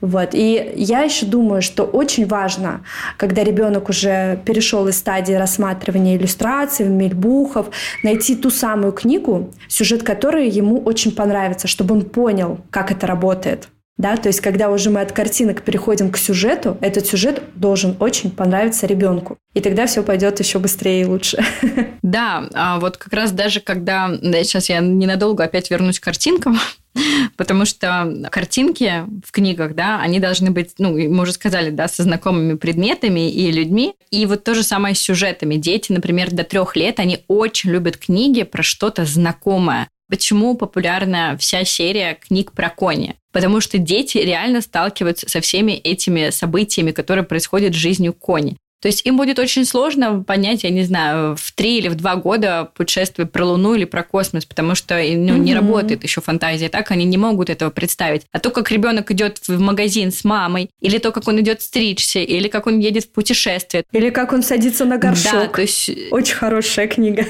Вот. 0.00 0.30
И 0.32 0.72
я 0.76 1.02
еще 1.02 1.26
думаю, 1.26 1.62
что 1.62 1.84
очень 1.84 2.26
важно, 2.26 2.82
когда 3.16 3.44
ребенок 3.44 3.88
уже 3.88 4.40
перешел 4.44 4.88
из 4.88 4.98
стадии 4.98 5.34
рассматривания 5.34 6.16
иллюстраций, 6.16 6.86
мельбухов, 6.86 7.66
найти 8.02 8.36
ту 8.36 8.50
самую 8.50 8.92
книгу, 8.92 9.52
сюжет 9.68 10.02
которой 10.02 10.48
ему 10.48 10.80
очень 10.80 11.12
понравится, 11.12 11.68
чтобы 11.68 11.94
он 11.94 12.02
понял, 12.02 12.58
как 12.70 12.90
это 12.90 13.06
работает. 13.06 13.68
Да, 13.96 14.16
то 14.16 14.28
есть, 14.28 14.40
когда 14.40 14.70
уже 14.70 14.90
мы 14.90 15.00
от 15.00 15.12
картинок 15.12 15.62
переходим 15.62 16.10
к 16.10 16.18
сюжету, 16.18 16.76
этот 16.80 17.06
сюжет 17.06 17.42
должен 17.54 17.96
очень 18.00 18.30
понравиться 18.32 18.86
ребенку. 18.86 19.38
И 19.54 19.60
тогда 19.60 19.86
все 19.86 20.02
пойдет 20.02 20.40
еще 20.40 20.58
быстрее 20.58 21.02
и 21.02 21.04
лучше. 21.04 21.44
Да, 22.02 22.48
а 22.52 22.78
вот 22.80 22.98
как 22.98 23.12
раз 23.12 23.32
даже 23.32 23.60
когда... 23.60 24.08
Да, 24.08 24.44
сейчас 24.44 24.68
я 24.68 24.80
ненадолго 24.80 25.42
опять 25.42 25.70
вернусь 25.70 25.98
к 25.98 26.04
картинкам, 26.04 26.60
потому 27.36 27.64
что 27.64 28.28
картинки 28.30 29.04
в 29.24 29.32
книгах, 29.32 29.74
да, 29.74 30.00
они 30.00 30.20
должны 30.20 30.50
быть, 30.50 30.74
ну, 30.78 30.90
мы 30.90 31.22
уже 31.22 31.32
сказали, 31.32 31.70
да, 31.70 31.88
со 31.88 32.02
знакомыми 32.02 32.54
предметами 32.54 33.32
и 33.32 33.50
людьми. 33.50 33.94
И 34.10 34.26
вот 34.26 34.44
то 34.44 34.54
же 34.54 34.62
самое 34.62 34.94
с 34.94 35.00
сюжетами. 35.00 35.54
Дети, 35.56 35.92
например, 35.92 36.30
до 36.30 36.44
трех 36.44 36.76
лет, 36.76 37.00
они 37.00 37.24
очень 37.26 37.70
любят 37.70 37.96
книги 37.96 38.42
про 38.42 38.62
что-то 38.62 39.06
знакомое. 39.06 39.88
Почему 40.10 40.56
популярна 40.56 41.36
вся 41.38 41.64
серия 41.64 42.14
книг 42.14 42.52
про 42.52 42.68
кони? 42.68 43.16
Потому 43.34 43.60
что 43.60 43.78
дети 43.78 44.18
реально 44.18 44.60
сталкиваются 44.60 45.28
со 45.28 45.40
всеми 45.40 45.72
этими 45.72 46.30
событиями, 46.30 46.92
которые 46.92 47.24
происходят 47.24 47.74
в 47.74 47.78
жизни 47.78 48.10
кони. 48.10 48.56
То 48.84 48.88
есть 48.88 49.06
им 49.06 49.16
будет 49.16 49.38
очень 49.38 49.64
сложно 49.64 50.22
понять, 50.22 50.62
я 50.62 50.68
не 50.68 50.82
знаю, 50.82 51.36
в 51.36 51.52
три 51.52 51.78
или 51.78 51.88
в 51.88 51.94
два 51.94 52.16
года 52.16 52.68
путешествие 52.74 53.26
про 53.26 53.42
Луну 53.42 53.72
или 53.72 53.86
про 53.86 54.02
космос, 54.02 54.44
потому 54.44 54.74
что 54.74 54.96
ну, 54.96 55.38
не 55.38 55.54
работает 55.54 56.02
еще 56.02 56.20
фантазия. 56.20 56.68
Так 56.68 56.90
они 56.90 57.06
не 57.06 57.16
могут 57.16 57.48
этого 57.48 57.70
представить. 57.70 58.26
А 58.30 58.40
то, 58.40 58.50
как 58.50 58.70
ребенок 58.70 59.10
идет 59.10 59.38
в 59.48 59.58
магазин 59.58 60.12
с 60.12 60.22
мамой, 60.22 60.68
или 60.82 60.98
то, 60.98 61.12
как 61.12 61.26
он 61.28 61.40
идет 61.40 61.62
стричься, 61.62 62.18
или 62.18 62.46
как 62.48 62.66
он 62.66 62.78
едет 62.78 63.04
в 63.04 63.12
путешествие. 63.12 63.84
Или 63.90 64.10
как 64.10 64.34
он 64.34 64.42
садится 64.42 64.84
на 64.84 64.98
горшок. 64.98 65.32
Да, 65.32 65.46
то 65.46 65.62
есть... 65.62 65.90
Очень 66.10 66.34
хорошая 66.34 66.86
книга. 66.86 67.24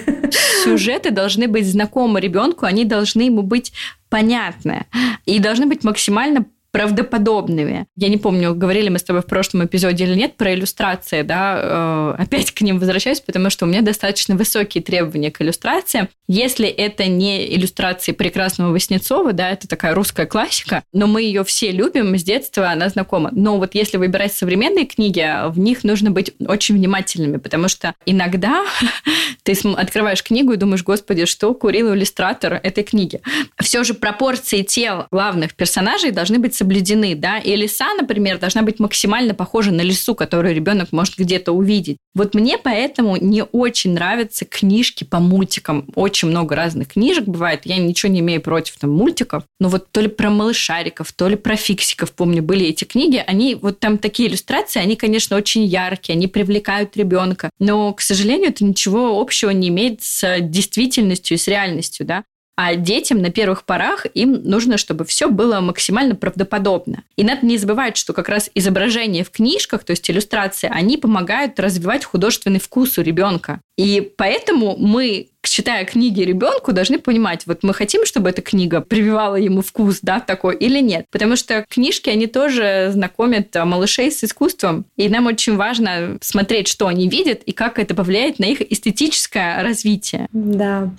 Сюжеты 0.65 1.13
должны 1.13 1.47
быть 1.47 1.71
знакомы 1.71 2.21
ребенку, 2.21 2.67
они 2.67 2.85
должны 2.85 3.23
ему 3.23 3.43
быть 3.43 3.73
понятны 4.15 4.87
и 5.25 5.41
должны 5.41 5.67
быть 5.67 5.83
максимально 5.83 6.47
правдоподобными. 6.75 7.87
Я 7.95 8.09
не 8.09 8.17
помню, 8.17 8.53
говорили 8.53 8.89
мы 8.89 8.99
с 8.99 9.05
тобой 9.05 9.23
в 9.23 9.27
прошлом 9.27 9.65
эпизоде 9.65 10.07
или 10.07 10.17
нет 10.17 10.35
про 10.35 10.53
иллюстрации, 10.53 11.23
да, 11.23 12.15
э, 12.19 12.23
опять 12.23 12.51
к 12.51 12.63
ним 12.63 12.81
возвращаюсь, 12.81 13.21
потому 13.21 13.49
что 13.49 13.65
у 13.65 13.69
меня 13.69 13.81
достаточно 13.81 14.35
высокие 14.35 14.83
требования 14.83 15.31
к 15.31 15.41
иллюстрации. 15.41 16.09
Если 16.27 16.67
это 16.67 17.07
не 17.07 17.55
иллюстрации 17.55 18.11
прекрасного 18.11 18.73
Васнецова, 18.73 19.33
да, 19.33 19.51
это 19.51 19.69
такая 19.69 19.95
русская 19.95 20.27
классика, 20.27 20.83
но 20.93 21.07
мы 21.07 21.23
ее 21.23 21.45
все 21.45 21.71
любим, 21.71 22.19
с 22.19 22.25
детства 22.25 22.69
она 22.71 22.89
знакома. 22.89 23.29
Но 23.31 23.59
вот 23.59 23.77
если 23.77 23.97
выбирать 23.97 24.33
современные 24.33 24.85
книги, 24.85 25.25
в 25.51 25.61
них 25.61 25.85
нужно 25.85 26.11
быть 26.11 26.33
очень 26.41 26.75
внимательными, 26.75 27.37
потому 27.37 27.69
что 27.69 27.95
иногда 28.05 28.65
ты 29.45 29.57
открываешь 29.77 30.25
книгу 30.25 30.53
и 30.53 30.57
думаешь, 30.57 30.83
господи, 30.83 31.27
что 31.27 31.55
курил 31.55 31.95
иллюстратор 31.95 32.55
этой 32.55 32.83
книги. 32.83 33.21
Все 33.61 33.85
же 33.85 33.95
пропорции 33.95 34.63
тел 34.63 35.07
главных 35.13 35.55
персонажей 35.55 36.11
должны 36.11 36.41
быть 36.41 36.64
соблюдены, 36.65 37.15
да, 37.15 37.39
и 37.39 37.55
леса, 37.55 37.93
например, 37.95 38.39
должна 38.39 38.63
быть 38.63 38.81
максимально 38.81 39.35
похожа 39.35 39.71
на 39.71 39.83
лесу, 39.83 40.15
которую 40.15 40.55
ребенок 40.55 40.93
может 40.93 41.17
где-то 41.19 41.53
увидеть. 41.53 41.99
Вот 42.15 42.35
мне 42.35 42.57
поэтому 42.57 43.17
не 43.17 43.45
очень 43.45 43.93
нравятся 43.93 44.47
книжки 44.47 45.05
по 45.05 45.21
мультикам. 45.21 45.87
Очень 45.95 46.29
много 46.29 46.57
разных 46.57 46.89
книжек 46.89 47.25
бывает. 47.25 47.63
Я 47.65 47.77
ничего 47.77 48.11
не 48.11 48.21
имею 48.21 48.41
против 48.41 48.79
там 48.79 48.93
мультиков, 48.93 49.45
но 49.61 49.69
вот 49.69 49.91
то 49.91 50.01
ли 50.01 50.09
про 50.09 50.31
малышариков, 50.31 51.13
то 51.13 51.29
ли 51.29 51.37
про 51.37 51.57
фиксиков, 51.57 52.13
помню, 52.13 52.43
были 52.43 52.67
эти 52.67 52.85
книги. 52.85 53.23
Они 53.27 53.55
вот 53.55 53.79
там 53.79 53.99
такие 53.99 54.31
иллюстрации, 54.31 54.81
они, 54.81 54.97
конечно, 54.97 55.37
очень 55.37 55.65
яркие, 55.65 56.17
они 56.17 56.29
привлекают 56.29 56.97
ребенка, 56.97 57.51
но, 57.59 57.93
к 57.93 58.01
сожалению, 58.01 58.51
это 58.51 58.65
ничего 58.65 59.21
общего 59.21 59.51
не 59.51 59.69
имеет 59.69 60.03
с 60.03 60.41
действительностью 60.41 61.37
и 61.37 61.39
с 61.39 61.47
реальностью, 61.47 62.07
да. 62.07 62.25
А 62.57 62.77
детям 62.77 63.21
на 63.21 63.31
первых 63.31 63.65
порах 63.65 64.07
им 64.15 64.43
нужно, 64.45 64.79
чтобы 64.79 65.05
все 65.05 65.29
было 65.29 65.61
максимально 65.61 66.15
правдоподобно. 66.15 67.03
И 67.17 67.25
надо 67.25 67.45
не 67.45 67.59
забывать, 67.59 67.97
что 67.97 68.13
как 68.13 68.29
раз 68.29 68.51
изображения 68.55 69.25
в 69.25 69.31
книжках, 69.31 69.85
то 69.85 69.91
есть 69.91 70.09
иллюстрации, 70.11 70.71
они 70.73 70.97
помогают 70.97 71.59
развивать 71.59 72.05
художественный 72.05 72.61
вкус 72.61 72.99
у 72.99 73.03
ребенка. 73.03 73.61
И 73.77 74.13
поэтому 74.17 74.77
мы, 74.79 75.31
читая 75.43 75.85
книги 75.85 76.21
ребенку, 76.21 76.73
должны 76.73 77.01
понимать, 77.01 77.45
вот 77.47 77.65
мы 77.65 77.75
хотим, 77.75 78.07
чтобы 78.07 78.31
эта 78.31 78.41
книга 78.41 78.81
прививала 78.81 79.35
ему 79.35 79.63
вкус, 79.63 79.99
да, 80.01 80.21
такой 80.21 80.55
или 80.57 80.81
нет. 80.81 81.07
Потому 81.11 81.35
что 81.35 81.65
книжки, 81.69 82.09
они 82.09 82.29
тоже 82.29 82.91
знакомят 82.93 83.53
малышей 83.55 84.13
с 84.13 84.23
искусством. 84.23 84.85
И 84.97 85.09
нам 85.09 85.27
очень 85.27 85.57
важно 85.57 86.19
смотреть, 86.21 86.69
что 86.69 86.87
они 86.87 87.09
видят 87.09 87.43
и 87.43 87.53
как 87.53 87.81
это 87.81 87.97
повлияет 87.97 88.39
на 88.39 88.45
их 88.45 88.61
эстетическое 88.61 89.61
развитие. 89.63 90.29
Да. 90.33 90.91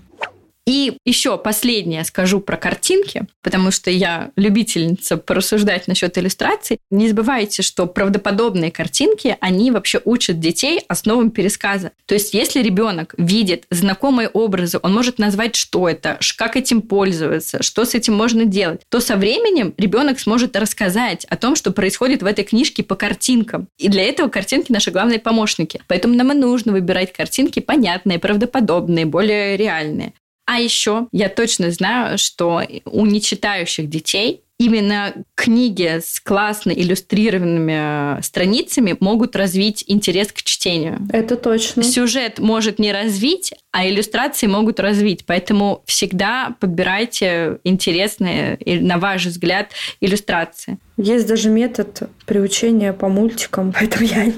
И 0.68 0.98
еще 1.06 1.38
последнее 1.38 2.04
скажу 2.04 2.40
про 2.40 2.58
картинки, 2.58 3.28
потому 3.44 3.70
что 3.70 3.92
я 3.92 4.32
любительница 4.36 5.18
порассуждать 5.18 5.88
насчет 5.88 6.18
иллюстраций. 6.18 6.80
Не 6.90 7.08
забывайте, 7.08 7.62
что 7.62 7.86
правдоподобные 7.86 8.72
картинки, 8.72 9.38
они 9.42 9.70
вообще 9.70 10.02
учат 10.04 10.40
детей 10.40 10.82
основам 10.88 11.30
пересказа. 11.30 11.92
То 12.08 12.16
есть, 12.16 12.34
если 12.34 12.64
ребенок 12.64 13.14
видит 13.18 13.66
знакомые 13.70 14.28
образы, 14.30 14.80
он 14.82 14.94
может 14.94 15.20
назвать, 15.20 15.56
что 15.56 15.88
это, 15.88 16.20
как 16.36 16.56
этим 16.56 16.82
пользоваться, 16.82 17.62
что 17.62 17.86
с 17.86 17.94
этим 17.94 18.16
можно 18.16 18.46
делать, 18.46 18.82
то 18.90 19.00
со 19.00 19.18
временем 19.18 19.74
ребенок 19.78 20.20
сможет 20.20 20.56
рассказать 20.56 21.26
о 21.26 21.38
том, 21.38 21.56
что 21.56 21.72
происходит 21.72 22.24
в 22.24 22.26
этой 22.26 22.44
книжке 22.44 22.84
по 22.84 22.96
картинкам. 22.96 23.68
И 23.78 23.88
для 23.88 24.04
этого 24.04 24.30
картинки 24.30 24.72
наши 24.72 24.90
главные 24.90 25.20
помощники. 25.20 25.82
Поэтому 25.88 26.16
нам 26.16 26.32
и 26.32 26.36
нужно 26.36 26.72
выбирать 26.72 27.14
картинки 27.14 27.60
понятные, 27.60 28.18
правдоподобные, 28.18 29.06
более 29.06 29.58
реальные. 29.58 30.14
А 30.46 30.60
еще 30.60 31.08
я 31.12 31.30
точно 31.30 31.72
знаю, 31.72 32.18
что 32.18 32.62
у 32.86 33.06
нечитающих 33.06 33.90
детей 33.90 34.42
именно 34.58 35.14
книги 35.36 36.00
с 36.00 36.20
классно 36.20 36.72
иллюстрированными 36.72 38.20
э, 38.20 38.22
страницами 38.22 38.96
могут 39.00 39.36
развить 39.36 39.84
интерес 39.88 40.32
к 40.32 40.44
чтению. 40.44 41.00
Это 41.12 41.36
точно. 41.36 41.84
Сюжет 41.84 42.40
может 42.40 42.80
не 42.80 42.94
развить, 42.94 43.54
а 43.76 43.86
иллюстрации 43.86 44.48
могут 44.48 44.80
развить. 44.80 45.26
Поэтому 45.26 45.84
всегда 45.86 46.56
подбирайте 46.62 47.60
интересные, 47.66 48.58
на 48.66 48.98
ваш 48.98 49.26
взгляд, 49.26 49.72
иллюстрации. 50.00 50.78
Есть 50.98 51.28
даже 51.28 51.50
метод 51.50 52.04
приучения 52.26 52.94
по 52.94 53.10
мультикам, 53.10 53.74
поэтому 53.78 54.06
я 54.06 54.32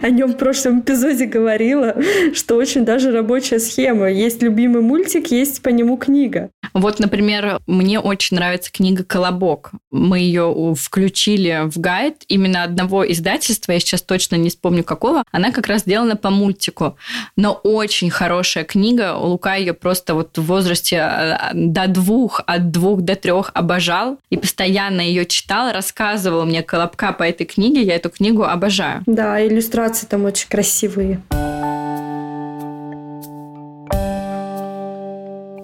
о 0.00 0.10
нем 0.10 0.34
в 0.34 0.36
прошлом 0.36 0.78
эпизоде 0.78 1.26
говорила, 1.26 1.96
что 2.34 2.54
очень 2.54 2.84
даже 2.84 3.10
рабочая 3.10 3.58
схема. 3.58 4.08
Есть 4.08 4.40
любимый 4.40 4.80
мультик, 4.80 5.32
есть 5.32 5.60
по 5.60 5.70
нему 5.70 5.96
книга. 5.96 6.50
Вот, 6.72 7.00
например, 7.00 7.58
мне 7.66 7.98
очень 7.98 8.36
нравится 8.36 8.70
книга 8.70 9.02
«Колобок». 9.02 9.72
Мы 9.90 10.20
ее 10.20 10.74
включили 10.78 11.62
в 11.64 11.80
гайд 11.80 12.22
именно 12.28 12.62
одного 12.62 13.10
издательства, 13.10 13.72
я 13.72 13.80
сейчас 13.80 14.02
точно 14.02 14.36
не 14.36 14.50
вспомню 14.50 14.84
какого. 14.84 15.24
Она 15.32 15.50
как 15.50 15.66
раз 15.66 15.80
сделана 15.80 16.14
по 16.14 16.30
мультику, 16.30 16.96
но 17.36 17.54
очень 17.64 18.10
хорошая 18.10 18.62
книга 18.62 18.83
книга, 18.84 19.16
Лука 19.16 19.54
ее 19.54 19.72
просто 19.72 20.14
вот 20.14 20.36
в 20.36 20.42
возрасте 20.42 20.96
э, 20.96 21.50
до 21.54 21.86
двух, 21.88 22.42
от 22.46 22.70
двух 22.70 23.00
до 23.00 23.16
трех 23.16 23.50
обожал 23.54 24.18
и 24.28 24.36
постоянно 24.36 25.00
ее 25.00 25.24
читал, 25.24 25.72
рассказывал 25.72 26.44
мне 26.44 26.62
Колобка 26.62 27.12
по 27.12 27.22
этой 27.22 27.46
книге, 27.46 27.82
я 27.82 27.96
эту 27.96 28.10
книгу 28.10 28.42
обожаю. 28.42 29.02
Да, 29.06 29.42
иллюстрации 29.44 30.06
там 30.06 30.26
очень 30.26 30.48
красивые. 30.50 31.22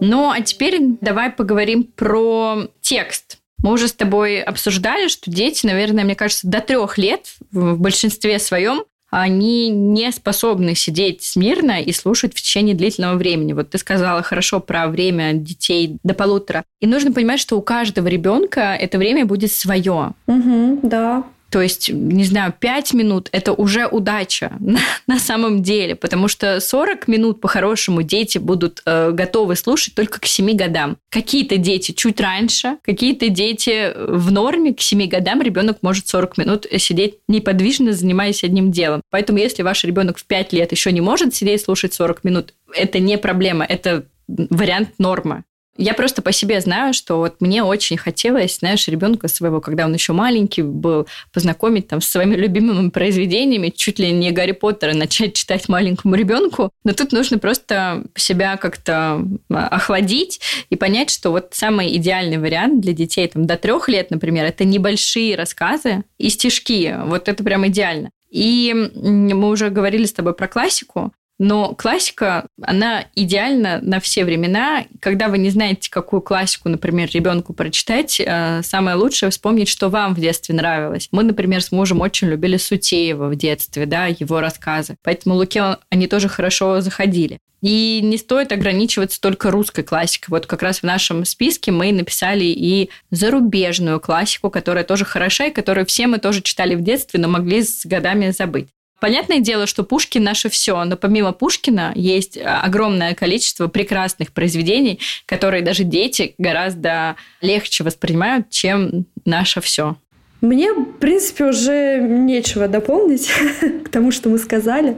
Ну, 0.02 0.30
а 0.30 0.40
теперь 0.40 0.80
давай 1.02 1.30
поговорим 1.30 1.84
про 1.84 2.68
текст. 2.80 3.36
Мы 3.62 3.72
уже 3.72 3.88
с 3.88 3.92
тобой 3.92 4.40
обсуждали, 4.40 5.08
что 5.08 5.30
дети, 5.30 5.66
наверное, 5.66 6.04
мне 6.04 6.14
кажется, 6.14 6.46
до 6.46 6.60
трех 6.60 6.96
лет 6.96 7.34
в 7.52 7.78
большинстве 7.78 8.38
своем 8.38 8.84
они 9.10 9.68
не 9.68 10.10
способны 10.12 10.74
сидеть 10.74 11.22
смирно 11.22 11.82
и 11.82 11.92
слушать 11.92 12.32
в 12.32 12.40
течение 12.40 12.74
длительного 12.74 13.16
времени. 13.16 13.52
Вот 13.52 13.70
ты 13.70 13.78
сказала 13.78 14.22
хорошо 14.22 14.60
про 14.60 14.88
время 14.88 15.34
детей 15.34 15.98
до 16.02 16.14
полутора. 16.14 16.64
И 16.80 16.86
нужно 16.86 17.12
понимать, 17.12 17.40
что 17.40 17.58
у 17.58 17.62
каждого 17.62 18.06
ребенка 18.06 18.74
это 18.74 18.98
время 18.98 19.26
будет 19.26 19.52
свое. 19.52 20.12
Угу, 20.26 20.80
да. 20.82 21.24
То 21.50 21.60
есть, 21.60 21.90
не 21.90 22.24
знаю, 22.24 22.54
5 22.58 22.94
минут– 22.94 23.28
это 23.32 23.52
уже 23.52 23.86
удача 23.86 24.52
на, 24.60 24.78
на 25.06 25.18
самом 25.18 25.62
деле, 25.62 25.96
потому 25.96 26.28
что 26.28 26.60
40 26.60 27.08
минут 27.08 27.40
по-хорошему 27.40 28.02
дети 28.02 28.38
будут 28.38 28.82
э, 28.86 29.10
готовы 29.10 29.56
слушать 29.56 29.94
только 29.94 30.20
к 30.20 30.26
7 30.26 30.56
годам. 30.56 30.96
Какие-то 31.10 31.56
дети 31.56 31.92
чуть 31.92 32.20
раньше, 32.20 32.78
какие-то 32.82 33.28
дети 33.28 33.92
в 33.96 34.30
норме, 34.30 34.72
к 34.74 34.80
7 34.80 35.08
годам 35.08 35.42
ребенок 35.42 35.78
может 35.82 36.08
40 36.08 36.38
минут 36.38 36.66
сидеть 36.78 37.16
неподвижно, 37.28 37.92
занимаясь 37.92 38.44
одним 38.44 38.70
делом. 38.70 39.02
Поэтому, 39.10 39.38
если 39.38 39.62
ваш 39.62 39.84
ребенок 39.84 40.18
в 40.18 40.24
5 40.24 40.52
лет 40.52 40.72
еще 40.72 40.92
не 40.92 41.00
может 41.00 41.34
сидеть 41.34 41.62
слушать 41.62 41.92
40 41.94 42.24
минут, 42.24 42.54
это 42.74 42.98
не 43.00 43.18
проблема, 43.18 43.64
это 43.64 44.04
вариант 44.28 44.90
норма. 44.98 45.44
Я 45.80 45.94
просто 45.94 46.20
по 46.20 46.30
себе 46.30 46.60
знаю, 46.60 46.92
что 46.92 47.16
вот 47.16 47.40
мне 47.40 47.64
очень 47.64 47.96
хотелось, 47.96 48.58
знаешь, 48.58 48.86
ребенка 48.86 49.28
своего, 49.28 49.62
когда 49.62 49.86
он 49.86 49.94
еще 49.94 50.12
маленький 50.12 50.60
был, 50.60 51.08
познакомить 51.32 51.88
там 51.88 52.02
с 52.02 52.08
своими 52.08 52.36
любимыми 52.36 52.90
произведениями, 52.90 53.72
чуть 53.74 53.98
ли 53.98 54.12
не 54.12 54.30
Гарри 54.30 54.52
Поттера 54.52 54.92
начать 54.92 55.32
читать 55.32 55.70
маленькому 55.70 56.16
ребенку. 56.16 56.70
Но 56.84 56.92
тут 56.92 57.12
нужно 57.12 57.38
просто 57.38 58.04
себя 58.14 58.58
как-то 58.58 59.24
а, 59.50 59.68
охладить 59.68 60.42
и 60.68 60.76
понять, 60.76 61.08
что 61.08 61.30
вот 61.30 61.52
самый 61.52 61.96
идеальный 61.96 62.36
вариант 62.36 62.82
для 62.82 62.92
детей 62.92 63.26
там, 63.28 63.46
до 63.46 63.56
трех 63.56 63.88
лет, 63.88 64.10
например, 64.10 64.44
это 64.44 64.64
небольшие 64.64 65.34
рассказы 65.34 66.04
и 66.18 66.28
стишки. 66.28 66.94
Вот 67.06 67.26
это 67.26 67.42
прям 67.42 67.66
идеально. 67.66 68.10
И 68.30 68.74
мы 68.94 69.48
уже 69.48 69.70
говорили 69.70 70.04
с 70.04 70.12
тобой 70.12 70.34
про 70.34 70.46
классику. 70.46 71.10
Но 71.40 71.74
классика, 71.74 72.46
она 72.60 73.06
идеальна 73.14 73.80
на 73.80 73.98
все 73.98 74.26
времена. 74.26 74.84
Когда 75.00 75.28
вы 75.28 75.38
не 75.38 75.48
знаете, 75.48 75.90
какую 75.90 76.20
классику, 76.20 76.68
например, 76.68 77.08
ребенку 77.14 77.54
прочитать, 77.54 78.20
э, 78.20 78.60
самое 78.62 78.94
лучшее 78.98 79.30
вспомнить, 79.30 79.68
что 79.68 79.88
вам 79.88 80.14
в 80.14 80.20
детстве 80.20 80.54
нравилось. 80.54 81.08
Мы, 81.12 81.22
например, 81.22 81.62
с 81.62 81.72
мужем 81.72 82.02
очень 82.02 82.28
любили 82.28 82.58
Сутеева 82.58 83.28
в 83.28 83.36
детстве, 83.36 83.86
да, 83.86 84.06
его 84.06 84.40
рассказы. 84.40 84.96
Поэтому 85.02 85.34
Луке 85.34 85.78
они 85.88 86.08
тоже 86.08 86.28
хорошо 86.28 86.82
заходили. 86.82 87.38
И 87.62 88.00
не 88.02 88.18
стоит 88.18 88.52
ограничиваться 88.52 89.18
только 89.18 89.50
русской 89.50 89.82
классикой. 89.82 90.32
Вот 90.32 90.44
как 90.46 90.60
раз 90.60 90.80
в 90.80 90.82
нашем 90.82 91.24
списке 91.24 91.72
мы 91.72 91.90
написали 91.92 92.44
и 92.44 92.90
зарубежную 93.10 93.98
классику, 93.98 94.50
которая 94.50 94.84
тоже 94.84 95.06
хороша, 95.06 95.46
и 95.46 95.52
которую 95.52 95.86
все 95.86 96.06
мы 96.06 96.18
тоже 96.18 96.42
читали 96.42 96.74
в 96.74 96.82
детстве, 96.82 97.18
но 97.18 97.28
могли 97.28 97.62
с 97.62 97.86
годами 97.86 98.30
забыть. 98.30 98.68
Понятное 99.00 99.40
дело, 99.40 99.66
что 99.66 99.82
Пушкин 99.82 100.22
наше 100.22 100.50
все, 100.50 100.84
но 100.84 100.96
помимо 100.96 101.32
Пушкина 101.32 101.92
есть 101.94 102.38
огромное 102.42 103.14
количество 103.14 103.66
прекрасных 103.66 104.32
произведений, 104.32 105.00
которые 105.26 105.62
даже 105.62 105.84
дети 105.84 106.34
гораздо 106.36 107.16
легче 107.40 107.82
воспринимают, 107.82 108.50
чем 108.50 109.06
наше 109.24 109.60
все. 109.62 109.96
Мне, 110.40 110.72
в 110.72 110.84
принципе, 110.98 111.44
уже 111.44 111.98
нечего 111.98 112.66
дополнить 112.66 113.30
к 113.84 113.88
тому, 113.90 114.10
что 114.10 114.28
мы 114.28 114.38
сказали. 114.38 114.96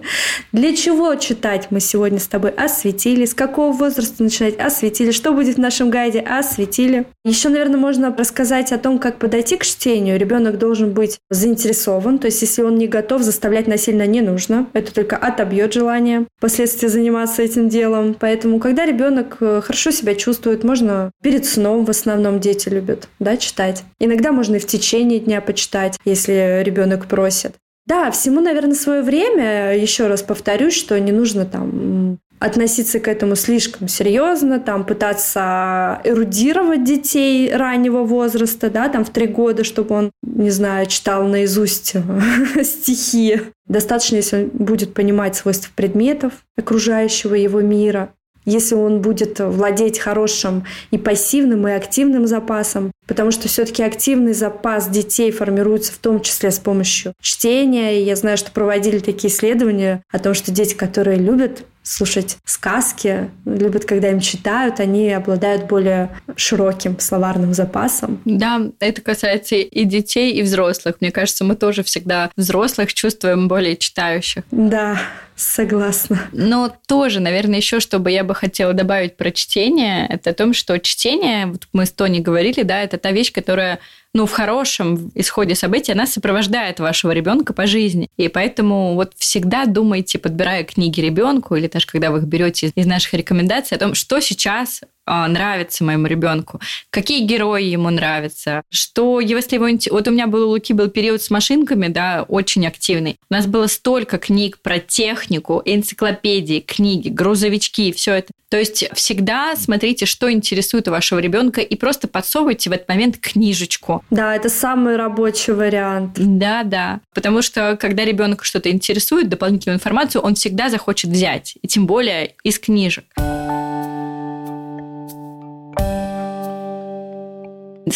Для 0.53 0.75
чего 0.75 1.15
читать 1.17 1.69
мы 1.71 1.81
сегодня 1.81 2.21
с 2.21 2.29
тобой 2.29 2.51
осветили, 2.51 3.25
с 3.25 3.35
какого 3.35 3.73
возраста 3.73 4.23
начинать 4.23 4.59
осветили, 4.59 5.11
что 5.11 5.33
будет 5.33 5.57
в 5.57 5.61
нашем 5.61 5.91
гайде 5.91 6.21
осветили. 6.21 7.07
Еще, 7.25 7.49
наверное, 7.49 7.79
можно 7.79 8.15
рассказать 8.17 8.73
о 8.73 8.79
том, 8.79 8.99
как 8.99 9.19
подойти 9.19 9.57
к 9.57 9.65
чтению. 9.65 10.19
Ребенок 10.19 10.59
должен 10.59 10.93
быть 10.93 11.19
заинтересован, 11.31 12.19
то 12.19 12.27
есть 12.27 12.41
если 12.43 12.63
он 12.63 12.77
не 12.77 12.87
готов, 12.87 13.23
заставлять 13.23 13.67
насильно 13.67 14.07
не 14.07 14.21
нужно. 14.21 14.67
Это 14.73 14.95
только 14.95 15.17
отобьет 15.17 15.73
желание 15.73 16.27
впоследствии 16.39 16.89
заниматься 16.89 17.43
этим 17.43 17.69
делом. 17.69 18.15
Поэтому, 18.19 18.61
когда 18.61 18.87
ребенок 18.87 19.39
э, 19.41 19.61
хорошо 19.65 19.91
себя 19.91 20.15
чувствует, 20.15 20.65
можно 20.65 21.11
перед 21.23 21.47
сном 21.47 21.85
в 21.85 21.91
основном 21.91 22.41
дети 22.41 22.69
любят 22.69 23.09
да, 23.19 23.37
читать. 23.37 23.85
Иногда 23.99 24.33
можно 24.33 24.57
и 24.57 24.59
в 24.59 24.67
течение 24.67 25.21
дня 25.21 25.32
дня 25.33 25.41
почитать, 25.41 25.99
если 26.05 26.63
ребенок 26.63 27.07
просит. 27.07 27.55
Да, 27.87 28.11
всему, 28.11 28.41
наверное, 28.41 28.75
свое 28.75 29.03
время. 29.03 29.77
Еще 29.77 30.07
раз 30.07 30.23
повторюсь, 30.23 30.75
что 30.75 30.99
не 31.01 31.11
нужно 31.11 31.47
там 31.47 32.19
относиться 32.39 32.99
к 33.01 33.09
этому 33.09 33.37
слишком 33.37 33.89
серьезно, 33.89 34.59
там 34.59 34.85
пытаться 34.85 36.01
эрудировать 36.05 36.83
детей 36.85 37.55
раннего 37.55 38.03
возраста, 38.03 38.69
да, 38.69 38.89
там 38.89 39.05
в 39.05 39.11
три 39.11 39.27
года, 39.29 39.63
чтобы 39.63 39.95
он, 39.95 40.11
не 40.23 40.51
знаю, 40.51 40.87
читал 40.87 41.25
наизусть 41.25 41.95
стихи. 42.63 43.43
Достаточно, 43.67 44.17
если 44.17 44.37
он 44.37 44.51
будет 44.53 44.93
понимать 44.93 45.37
свойства 45.37 45.71
предметов 45.75 46.33
окружающего 46.57 47.35
его 47.35 47.61
мира, 47.61 48.13
если 48.45 48.75
он 48.75 49.01
будет 49.01 49.41
владеть 49.41 49.99
хорошим 49.99 50.65
и 50.91 50.99
пассивным, 50.99 51.67
и 51.69 51.73
активным 51.73 52.27
запасом, 52.27 52.93
потому 53.07 53.31
что 53.31 53.49
все-таки 53.49 53.83
активный 53.83 54.33
запас 54.33 54.89
детей 54.89 55.31
формируется 55.31 55.93
в 55.93 55.99
том 55.99 56.21
числе 56.21 56.51
с 56.51 56.59
помощью 56.59 57.15
чтения. 57.21 58.01
И 58.01 58.05
я 58.05 58.17
знаю, 58.17 58.37
что 58.37 58.51
проводили 58.51 58.99
такие 58.99 59.33
исследования 59.33 60.03
о 60.11 60.19
том, 60.19 60.35
что 60.35 60.51
дети, 60.51 60.75
которые 60.75 61.19
любят 61.19 61.65
слушать 61.83 62.39
сказки, 62.45 63.31
любят, 63.45 63.85
когда 63.85 64.11
им 64.11 64.21
читают, 64.21 64.79
они 64.79 65.11
обладают 65.11 65.67
более 65.67 66.11
широким 66.37 66.99
словарным 67.01 67.55
запасом. 67.55 68.21
Да, 68.25 68.63
это 68.79 69.01
касается 69.03 69.57
и 69.57 69.85
детей, 69.85 70.33
и 70.33 70.43
взрослых. 70.43 70.97
Мне 71.01 71.11
кажется, 71.11 71.45
мы 71.45 71.57
тоже 71.57 71.83
всегда 71.83 72.31
взрослых 72.37 72.95
чувствуем 72.95 73.49
более 73.49 73.77
читающих. 73.77 74.45
Да, 74.53 75.01
Согласна. 75.35 76.29
Но 76.33 76.75
тоже, 76.87 77.21
наверное, 77.21 77.57
еще, 77.57 77.81
чтобы 77.81 78.11
я 78.11 78.23
бы 78.23 78.35
хотела 78.35 78.73
добавить 78.73 79.17
про 79.17 79.31
чтение, 79.31 80.07
это 80.09 80.31
о 80.31 80.35
том, 80.35 80.53
что 80.53 80.79
чтение, 80.79 81.47
вот 81.47 81.69
мы 81.73 81.87
с 81.87 81.93
Тони 81.93 82.21
говорили, 82.21 82.63
да, 82.63 82.83
это 82.83 82.99
та 82.99 83.13
вещь, 83.13 83.33
которая 83.33 83.81
ну, 84.15 84.27
в 84.27 84.33
хорошем 84.33 85.11
исходе 85.15 85.55
событий 85.55 85.93
она 85.93 86.07
сопровождает 86.07 86.81
вашего 86.81 87.13
ребенка 87.13 87.55
по 87.55 87.67
жизни. 87.67 88.09
И 88.19 88.29
поэтому 88.29 88.95
вот 88.95 89.15
всегда 89.17 89.65
думайте, 89.65 90.19
подбирая 90.19 90.65
книги 90.65 91.01
ребенку, 91.01 91.57
или 91.57 91.67
даже 91.67 91.87
когда 91.87 92.11
вы 92.11 92.19
их 92.19 92.25
берете 92.25 92.73
из 92.75 92.87
наших 92.87 93.15
рекомендаций, 93.15 93.77
о 93.77 93.81
том, 93.81 93.95
что 93.95 94.21
сейчас 94.21 94.83
нравится 95.07 95.85
моему 95.85 96.07
ребенку, 96.07 96.61
какие 96.91 97.25
герои 97.25 97.65
ему 97.65 97.91
нравятся, 97.91 98.63
что 98.71 99.21
если 99.21 99.57
его... 99.57 99.69
Вот 99.91 100.09
у 100.09 100.11
меня 100.11 100.27
был 100.27 100.49
у 100.49 100.51
Луки 100.51 100.73
был 100.73 100.89
период 100.89 101.23
с 101.23 101.31
машинками, 101.31 101.89
да, 101.89 102.25
очень 102.29 102.67
активный. 102.67 103.17
У 103.31 103.35
нас 103.35 103.47
было 103.47 103.67
столько 103.67 104.19
книг 104.19 104.59
про 104.59 104.79
технику, 104.79 105.63
энциклопедии, 105.65 106.61
книги, 106.61 107.09
грузовички, 107.09 107.93
все 107.93 108.15
это. 108.15 108.33
То 108.51 108.59
есть 108.59 108.87
всегда 108.93 109.57
смотрите, 109.57 110.05
что 110.05 110.31
интересует 110.31 110.87
вашего 110.87 111.19
ребенка, 111.21 111.63
и 111.63 111.75
просто 111.75 112.07
подсовывайте 112.07 112.69
в 112.69 112.75
этот 112.75 112.87
момент 112.87 113.17
книжечку. 113.17 114.05
Да, 114.11 114.37
это 114.37 114.51
самый 114.51 114.97
рабочий 114.97 115.55
вариант. 115.55 116.13
Да, 116.17 116.63
да. 116.63 117.01
Потому 117.15 117.41
что 117.41 117.79
когда 117.81 118.05
ребенок 118.05 118.45
что-то 118.45 118.71
интересует, 118.71 119.31
дополнительную 119.31 119.77
информацию, 119.77 120.21
он 120.21 120.35
всегда 120.35 120.69
захочет 120.69 121.11
взять, 121.11 121.55
и 121.63 121.67
тем 121.67 121.87
более 121.87 122.35
из 122.45 122.59
книжек. 122.59 123.05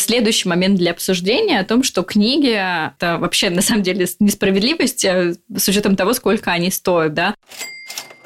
Следующий 0.07 0.49
момент 0.49 0.79
для 0.79 0.93
обсуждения 0.93 1.59
о 1.59 1.65
том, 1.65 1.83
что 1.83 2.05
книги– 2.05 2.51
это 2.97 3.19
вообще, 3.19 3.51
на 3.51 3.61
самом 3.61 3.83
деле, 3.83 4.07
несправедливость 4.21 5.05
э, 5.05 5.35
с 5.57 5.67
учетом 5.67 5.97
того, 5.97 6.13
сколько 6.15 6.53
они 6.53 6.71
стоят, 6.71 7.13
да. 7.13 7.35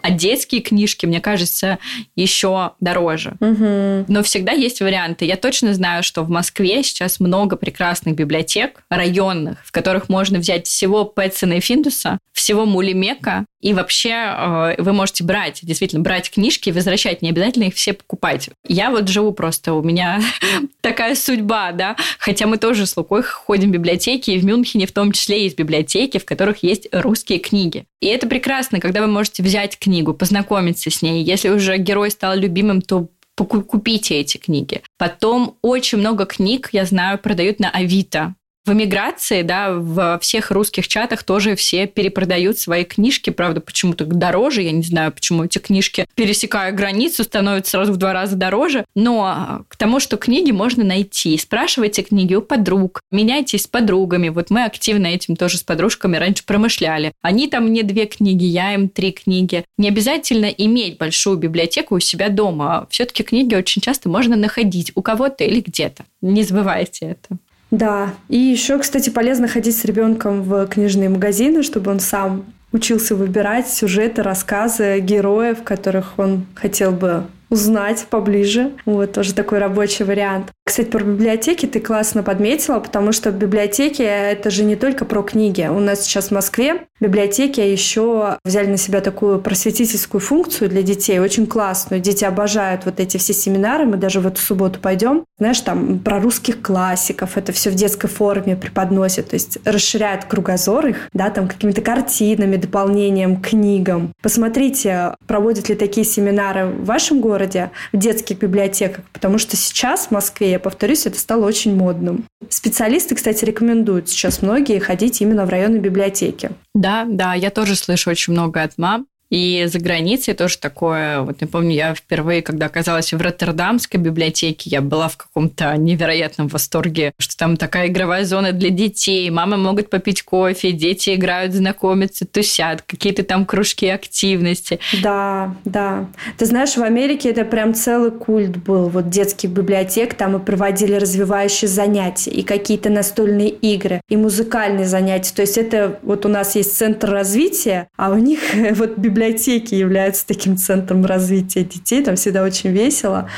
А 0.03 0.11
детские 0.11 0.61
книжки, 0.61 1.07
мне 1.07 1.21
кажется, 1.21 1.79
еще 2.17 2.73
дороже. 2.81 3.37
Угу. 3.41 4.05
Но 4.09 4.23
всегда 4.23 4.53
есть 4.53 4.81
варианты. 4.81 5.25
Я 5.25 5.37
точно 5.37 5.75
знаю, 5.75 6.03
что 6.03 6.23
в 6.23 6.31
Москве 6.31 6.83
сейчас 6.83 7.21
много 7.21 7.57
прекрасных 7.57 8.15
библиотек 8.15 8.83
районных, 8.89 9.65
в 9.65 9.73
которых 9.73 10.09
можно 10.09 10.39
взять 10.39 10.67
всего 10.67 11.05
Пэтсона 11.05 11.55
и 11.55 11.61
Финдуса, 11.61 12.19
всего 12.33 12.67
Мулимека, 12.67 13.45
и 13.61 13.75
вообще 13.75 14.11
э, 14.11 14.75
вы 14.79 14.93
можете 14.93 15.23
брать, 15.25 15.61
действительно, 15.63 16.03
брать 16.03 16.31
книжки 16.31 16.71
и 16.71 16.73
возвращать, 16.73 17.21
не 17.21 17.29
обязательно 17.29 17.65
их 17.65 17.75
все 17.75 17.93
покупать. 17.93 18.49
Я 18.67 18.91
вот 18.91 19.09
живу 19.09 19.33
просто, 19.33 19.75
у 19.75 19.83
меня 19.83 20.21
такая 20.81 21.15
судьба, 21.15 21.73
да, 21.73 21.97
хотя 22.19 22.47
мы 22.47 22.57
тоже 22.57 22.87
с 22.87 22.97
Лукой 22.97 23.23
ходим 23.23 23.69
в 23.69 23.73
библиотеки, 23.73 24.31
и 24.31 24.39
в 24.39 24.45
Мюнхене 24.45 24.87
в 24.87 24.93
том 24.93 25.13
числе 25.13 25.45
есть 25.45 25.59
библиотеки, 25.59 26.19
в 26.19 26.25
которых 26.25 26.63
есть 26.63 26.89
русские 26.93 27.39
книги. 27.39 27.85
И 28.01 28.07
это 28.07 28.27
прекрасно, 28.27 28.81
когда 28.81 29.01
вы 29.03 29.07
можете 29.09 29.43
взять 29.43 29.79
книгу, 29.79 30.15
познакомиться 30.15 30.91
с 30.91 31.03
ней. 31.03 31.23
Если 31.23 31.49
уже 31.51 31.77
герой 31.77 32.11
стал 32.11 32.37
любимым, 32.37 32.81
то 32.83 33.09
купите 33.37 34.17
эти 34.17 34.37
книги. 34.37 34.83
Потом 34.99 35.57
очень 35.63 35.99
много 35.99 36.27
книг, 36.27 36.69
я 36.73 36.85
знаю, 36.85 37.19
продают 37.19 37.59
на 37.59 37.71
Авито 37.71 38.35
в 38.71 38.73
эмиграции, 38.73 39.43
да, 39.43 39.73
во 39.73 40.19
всех 40.21 40.53
русских 40.53 40.87
чатах 40.87 41.25
тоже 41.25 41.57
все 41.57 41.89
перепродают 41.89 42.57
свои 42.57 42.85
книжки, 42.85 43.31
правда, 43.31 43.61
почему-то 43.61 44.05
дороже, 44.05 44.63
я 44.63 44.71
не 44.71 44.83
знаю, 44.83 45.11
почему 45.11 45.45
эти 45.45 45.59
книжки, 45.59 46.07
пересекая 46.15 46.71
границу, 46.71 47.25
становятся 47.25 47.73
сразу 47.73 47.93
в 47.93 47.97
два 47.97 48.13
раза 48.13 48.37
дороже, 48.37 48.85
но 48.95 49.65
к 49.69 49.77
тому, 49.77 49.99
что 49.99 50.17
книги 50.17 50.53
можно 50.53 50.85
найти, 50.85 51.37
спрашивайте 51.37 52.03
книги 52.03 52.35
у 52.35 52.43
подруг, 52.43 53.01
меняйтесь 53.11 53.63
с 53.63 53.67
подругами, 53.67 54.29
вот 54.29 54.51
мы 54.51 54.65
активно 54.65 55.09
этим 55.09 55.35
тоже 55.35 55.59
с 55.59 55.63
подружками 55.63 56.17
раньше 56.17 56.45
промышляли. 56.47 57.13
Они 57.23 57.49
там 57.49 57.65
мне 57.65 57.83
две 57.83 58.07
книги, 58.07 58.45
я 58.45 58.75
им 58.75 58.89
три 58.89 59.11
книги. 59.11 59.65
Не 59.79 59.89
обязательно 59.89 60.47
иметь 60.47 60.97
большую 60.97 61.39
библиотеку 61.39 61.97
у 61.97 62.01
себя 62.01 62.29
дома, 62.29 62.87
все-таки 62.89 63.25
книги 63.25 63.57
очень 63.57 63.83
часто 63.83 64.09
можно 64.09 64.37
находить 64.37 64.93
у 64.95 65.03
кого-то 65.03 65.43
или 65.43 65.61
где-то. 65.61 66.05
Не 66.21 66.45
забывайте 66.45 67.07
это. 67.07 67.39
Да. 67.71 68.15
И 68.29 68.37
еще, 68.37 68.79
кстати, 68.79 69.11
полезно 69.11 69.49
ходить 69.49 69.77
с 69.77 69.85
ребенком 69.85 70.43
в 70.43 70.67
книжные 70.67 71.09
магазины, 71.09 71.63
чтобы 71.63 71.91
он 71.91 72.01
сам 72.01 72.45
учился 72.73 73.15
выбирать 73.15 73.69
сюжеты, 73.69 74.23
рассказы 74.23 75.01
героев, 75.01 75.63
которых 75.63 76.19
он 76.19 76.47
хотел 76.55 76.93
бы 76.93 77.25
узнать 77.49 78.07
поближе. 78.09 78.73
Вот 78.87 79.13
тоже 79.13 79.35
такой 79.35 79.59
рабочий 79.59 80.05
вариант. 80.05 80.53
Кстати, 80.71 80.87
про 80.87 81.03
библиотеки 81.03 81.67
ты 81.67 81.81
классно 81.81 82.23
подметила, 82.23 82.79
потому 82.79 83.11
что 83.11 83.33
библиотеки— 83.33 84.03
это 84.07 84.51
же 84.51 84.63
не 84.63 84.77
только 84.77 85.05
про 85.05 85.25
книги. 85.25 85.69
У 85.69 85.81
нас 85.81 86.03
сейчас 86.03 86.29
в 86.29 86.31
Москве 86.31 86.87
библиотеки 87.01 87.59
еще 87.59 88.39
взяли 88.45 88.69
на 88.69 88.77
себя 88.77 89.01
такую 89.01 89.41
просветительскую 89.41 90.21
функцию 90.21 90.71
для 90.71 90.83
детей, 90.83 91.19
очень 91.19 91.49
классную. 91.49 92.01
Дети 92.01 92.25
обожают 92.25 92.85
вот 92.85 93.01
эти 93.01 93.17
все 93.17 93.33
семинары. 93.33 93.85
Мы 93.85 93.97
даже 93.97 94.21
в 94.21 94.29
эту 94.29 94.41
субботу 94.41 94.79
пойдем. 94.79 95.25
Знаешь, 95.39 95.61
там 95.61 95.99
про 95.99 96.21
русских 96.21 96.63
классиков. 96.63 97.37
Это 97.37 97.51
все 97.51 97.71
в 97.71 97.75
детской 97.75 98.09
форме 98.09 98.55
преподносят. 98.55 99.31
То 99.31 99.35
есть 99.35 99.59
расширяют 99.65 100.27
кругозор 100.27 100.87
их, 100.87 101.09
да, 101.13 101.31
там 101.31 101.49
какими-то 101.49 101.81
картинами, 101.81 102.55
дополнением 102.55 103.43
книгам. 103.43 104.13
Посмотрите, 104.23 105.17
проводят 105.27 105.69
ли 105.69 105.75
такие 105.75 106.07
семинары 106.07 106.67
в 106.67 106.85
вашем 106.85 107.21
городе, 107.21 107.73
в 107.93 107.97
детских 107.97 108.39
библиотеках, 108.39 109.05
потому 109.13 109.39
что 109.39 109.57
сейчас 109.57 110.07
в 110.07 110.11
Москве, 110.13 110.60
повторюсь, 110.61 111.07
это 111.07 111.19
стало 111.19 111.47
очень 111.47 111.75
модным. 111.75 112.25
Специалисты, 112.49 113.15
кстати, 113.15 113.45
рекомендуют 113.45 114.09
сейчас 114.09 114.43
многие 114.43 114.79
ходить 114.79 115.21
именно 115.21 115.47
в 115.47 115.49
районные 115.49 115.81
библиотеки. 115.81 116.51
Да, 116.75 117.05
да, 117.09 117.35
я 117.35 117.51
тоже 117.51 117.77
слышу 117.77 118.11
очень 118.11 118.33
много 118.33 118.63
от 118.63 118.79
мам. 118.79 119.07
И 119.31 119.65
за 119.67 119.79
границей 119.79 120.35
тоже 120.35 120.59
такое. 120.59 121.21
Вот 121.21 121.41
я 121.41 121.47
помню, 121.47 121.71
я 121.71 121.95
впервые, 121.95 122.43
когда 122.43 122.67
оказалась 122.67 123.13
в 123.13 123.21
Роттердамской 123.21 124.01
библиотеке, 124.01 124.69
я 124.71 124.81
была 124.81 125.09
в 125.09 125.17
каком-то 125.17 125.77
невероятном 125.77 126.49
восторге, 126.49 127.13
что 127.19 127.37
там 127.37 127.57
такая 127.57 127.87
игровая 127.87 128.25
зона 128.25 128.53
для 128.53 128.71
детей. 128.71 129.31
Мамы 129.31 129.57
могут 129.57 129.89
попить 129.89 130.23
кофе, 130.23 130.73
дети 130.73 131.15
играют, 131.15 131.55
знакомятся, 131.55 132.27
тусят, 132.27 132.83
какие-то 132.83 133.23
там 133.23 133.47
кружки 133.47 133.87
активности. 133.89 134.81
Да, 135.01 135.55
да. 135.65 136.09
Ты 136.37 136.47
знаешь, 136.47 136.77
в 136.77 136.83
Америке 136.83 137.31
это 137.31 137.45
прям 137.45 137.73
целый 137.73 138.11
культ 138.11 138.57
был. 138.57 138.89
Вот 138.89 139.11
детских 139.11 139.51
библиотек, 139.51 140.15
там 140.15 140.33
мы 140.33 140.41
проводили 140.41 140.95
развивающие 140.95 141.69
занятия, 141.69 142.33
и 142.33 142.43
какие-то 142.43 142.91
настольные 142.91 143.51
игры, 143.51 144.01
и 144.09 144.17
музыкальные 144.17 144.87
занятия. 144.87 145.33
То 145.35 145.43
есть 145.43 145.57
это 145.57 146.01
вот 146.03 146.27
у 146.27 146.29
нас 146.29 146.57
есть 146.57 146.77
центр 146.77 147.11
развития, 147.11 147.89
а 147.97 148.11
у 148.11 148.17
них 148.17 148.41
вот 148.73 148.99
библиотека 148.99 149.20
библиотеки 149.21 149.75
являются 149.75 150.27
таким 150.27 150.57
центром 150.57 151.05
развития 151.05 151.63
детей. 151.63 152.03
Там 152.03 152.17
всегда 152.17 152.43
очень 152.43 152.71
весело. 152.71 153.29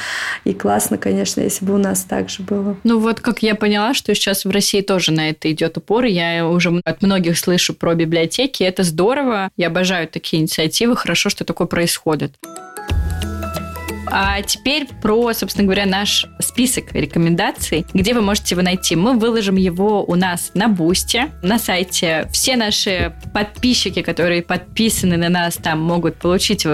И 0.45 0.53
классно, 0.53 0.97
конечно, 0.97 1.41
если 1.41 1.65
бы 1.65 1.75
у 1.75 1.79
нас 1.79 2.05
так 2.05 2.31
же 2.31 2.43
было. 2.43 2.77
Ну 2.85 3.01
вот 3.01 3.21
как 3.21 3.43
я 3.43 3.57
поняла, 3.57 3.93
что 3.95 4.15
сейчас 4.15 4.45
в 4.45 4.51
России 4.51 4.81
тоже 4.81 5.11
на 5.13 5.31
это 5.31 5.51
идет 5.51 5.77
упор. 5.77 6.05
Я 6.05 6.47
уже 6.47 6.81
от 6.85 7.03
многих 7.03 7.37
слышу 7.37 7.75
про 7.75 7.95
библиотеки. 7.95 8.63
Это 8.63 8.85
здорово. 8.85 9.51
Я 9.57 9.67
обожаю 9.67 10.07
такие 10.07 10.41
инициативы. 10.41 10.97
Хорошо, 10.97 11.31
что 11.31 11.45
такое 11.45 11.67
происходит. 11.67 12.33
А 14.15 14.43
теперь 14.43 14.87
про, 15.01 15.33
собственно 15.33 15.65
говоря, 15.65 15.87
наш 15.87 16.27
список 16.39 16.93
рекомендаций, 16.93 17.87
где 17.95 18.13
вы 18.13 18.21
можете 18.21 18.55
его 18.55 18.61
найти. 18.61 18.95
Мы 18.95 19.15
выложим 19.15 19.57
его 19.57 20.05
у 20.05 20.17
нас 20.17 20.51
на 20.53 20.69
Boosty, 20.69 21.31
на 21.43 21.59
сайте. 21.59 22.29
Все 22.31 22.57
наши 22.57 23.15
подписчики, 23.33 24.03
которые 24.03 24.43
подписаны 24.43 25.17
на 25.17 25.31
нас, 25.31 25.55
там 25.57 25.81
могут 25.81 26.17
получить 26.17 26.67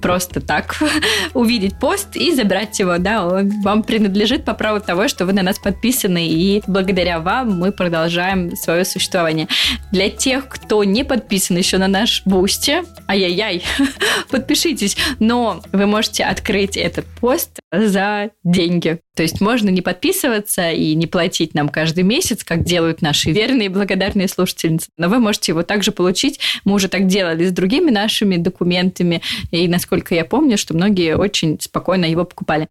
просто 0.00 0.40
так 0.40 0.82
увидеть 1.34 1.78
пост 1.78 2.16
и 2.16 2.34
забрать 2.34 2.78
его, 2.78 2.98
да, 2.98 3.26
он 3.26 3.62
вам 3.62 3.82
принадлежит 3.82 4.44
по 4.44 4.54
праву 4.54 4.80
того, 4.80 5.08
что 5.08 5.26
вы 5.26 5.32
на 5.32 5.42
нас 5.42 5.58
подписаны, 5.58 6.28
и 6.28 6.62
благодаря 6.66 7.20
вам 7.20 7.58
мы 7.58 7.72
продолжаем 7.72 8.56
свое 8.56 8.84
существование. 8.84 9.48
Для 9.92 10.10
тех, 10.10 10.48
кто 10.48 10.84
не 10.84 11.04
подписан 11.04 11.56
еще 11.56 11.78
на 11.78 11.88
наш 11.88 12.22
Boosty, 12.24 12.82
ай-яй-яй, 13.08 13.62
подпишитесь, 14.30 14.96
но 15.18 15.62
вы 15.72 15.86
можете 15.86 16.24
открыть 16.24 16.76
этот 16.76 17.06
пост 17.20 17.60
за 17.72 18.30
деньги. 18.44 19.00
То 19.16 19.22
есть 19.22 19.40
можно 19.40 19.70
не 19.70 19.80
подписываться 19.80 20.70
и 20.70 20.94
не 20.94 21.06
платить 21.06 21.54
нам 21.54 21.70
каждый 21.70 22.04
месяц, 22.04 22.44
как 22.44 22.64
делают 22.64 23.00
наши 23.00 23.30
верные 23.30 23.66
и 23.66 23.70
благодарные 23.70 24.28
слушательницы. 24.28 24.88
Но 24.98 25.08
вы 25.08 25.18
можете 25.18 25.52
его 25.52 25.62
также 25.62 25.90
получить. 25.90 26.38
Мы 26.64 26.74
уже 26.74 26.88
так 26.88 27.06
делали 27.06 27.46
с 27.46 27.50
другими 27.50 27.90
нашими 27.90 28.36
документами. 28.36 29.22
И, 29.50 29.66
насколько 29.68 29.85
я 30.14 30.24
помню, 30.24 30.58
что 30.58 30.74
многие 30.74 31.16
очень 31.16 31.58
спокойно 31.60 32.04
его 32.04 32.24
покупали. 32.24 32.68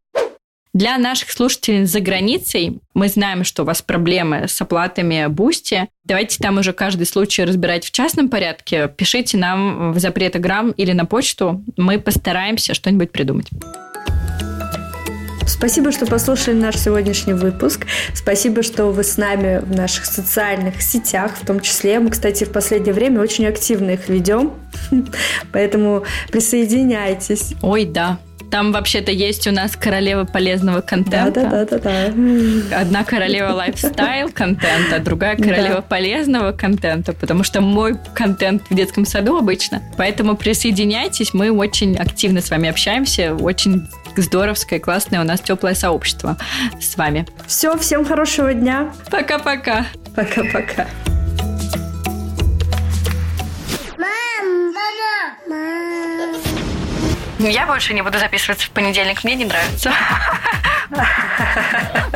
Для 0.75 0.97
наших 0.97 1.31
слушателей 1.31 1.85
за 1.85 2.01
границей 2.01 2.79
мы 2.93 3.07
знаем, 3.07 3.45
что 3.45 3.63
у 3.63 3.65
вас 3.65 3.81
проблемы 3.81 4.49
с 4.49 4.61
оплатами 4.61 5.27
Boosty. 5.27 5.87
Давайте 6.03 6.37
там 6.43 6.57
уже 6.57 6.73
каждый 6.73 7.05
случай 7.05 7.45
разбирать 7.45 7.85
в 7.85 7.91
частном 7.91 8.27
порядке. 8.27 8.89
Пишите 8.89 9.37
нам 9.37 9.93
в 9.93 9.99
запретограмм 9.99 10.71
или 10.71 10.91
на 10.91 11.05
почту. 11.05 11.63
Мы 11.77 11.97
постараемся 11.97 12.73
что-нибудь 12.73 13.13
придумать. 13.13 13.47
Спасибо, 15.47 15.91
что 15.91 16.05
послушали 16.05 16.55
наш 16.55 16.77
сегодняшний 16.77 17.33
выпуск. 17.33 17.85
Спасибо, 18.13 18.63
что 18.63 18.87
вы 18.87 19.03
с 19.03 19.17
нами 19.17 19.59
в 19.59 19.75
наших 19.75 20.05
социальных 20.05 20.81
сетях, 20.81 21.33
в 21.41 21.45
том 21.45 21.59
числе. 21.59 21.99
Мы, 21.99 22.09
кстати, 22.09 22.43
в 22.43 22.51
последнее 22.51 22.93
время 22.93 23.21
очень 23.21 23.45
активно 23.45 23.91
их 23.91 24.09
ведем, 24.09 24.53
поэтому 25.51 26.03
присоединяйтесь. 26.31 27.53
Ой, 27.61 27.85
да. 27.85 28.19
Там 28.55 28.71
вообще-то 28.71 29.11
есть 29.11 29.47
у 29.47 29.51
нас 29.51 29.75
королева 29.75 30.23
полезного 30.23 30.79
контента. 30.79 31.41
Да, 31.41 31.65
да, 31.65 31.65
да, 31.65 31.77
да, 31.77 32.13
да. 32.69 32.79
Одна 32.79 33.03
королева 33.03 33.51
лайфстайл 33.51 34.31
контента, 34.31 34.99
другая 34.99 35.35
королева 35.35 35.75
да. 35.75 35.81
полезного 35.81 36.53
контента, 36.53 37.11
потому 37.11 37.43
что 37.43 37.59
мой 37.59 37.97
контент 38.13 38.63
в 38.69 38.73
детском 38.73 39.05
саду 39.05 39.35
обычно. 39.35 39.81
Поэтому 39.97 40.37
присоединяйтесь, 40.37 41.33
мы 41.33 41.51
очень 41.51 41.97
активно 41.97 42.39
с 42.39 42.49
вами 42.49 42.69
общаемся, 42.69 43.35
очень 43.35 43.89
здоровское, 44.15 44.79
классное 44.79 45.19
у 45.19 45.25
нас 45.25 45.41
теплое 45.41 45.73
сообщество 45.73 46.37
с 46.79 46.95
вами. 46.95 47.27
Все, 47.47 47.77
всем 47.77 48.05
хорошего 48.05 48.53
дня. 48.53 48.93
Пока-пока. 49.11 49.87
Пока-пока. 50.15 50.87
Я 57.39 57.65
больше 57.65 57.93
не 57.93 58.01
буду 58.01 58.17
записываться 58.19 58.65
в 58.67 58.69
понедельник, 58.69 59.23
мне 59.23 59.35
не 59.35 59.45
нравится. 59.45 59.91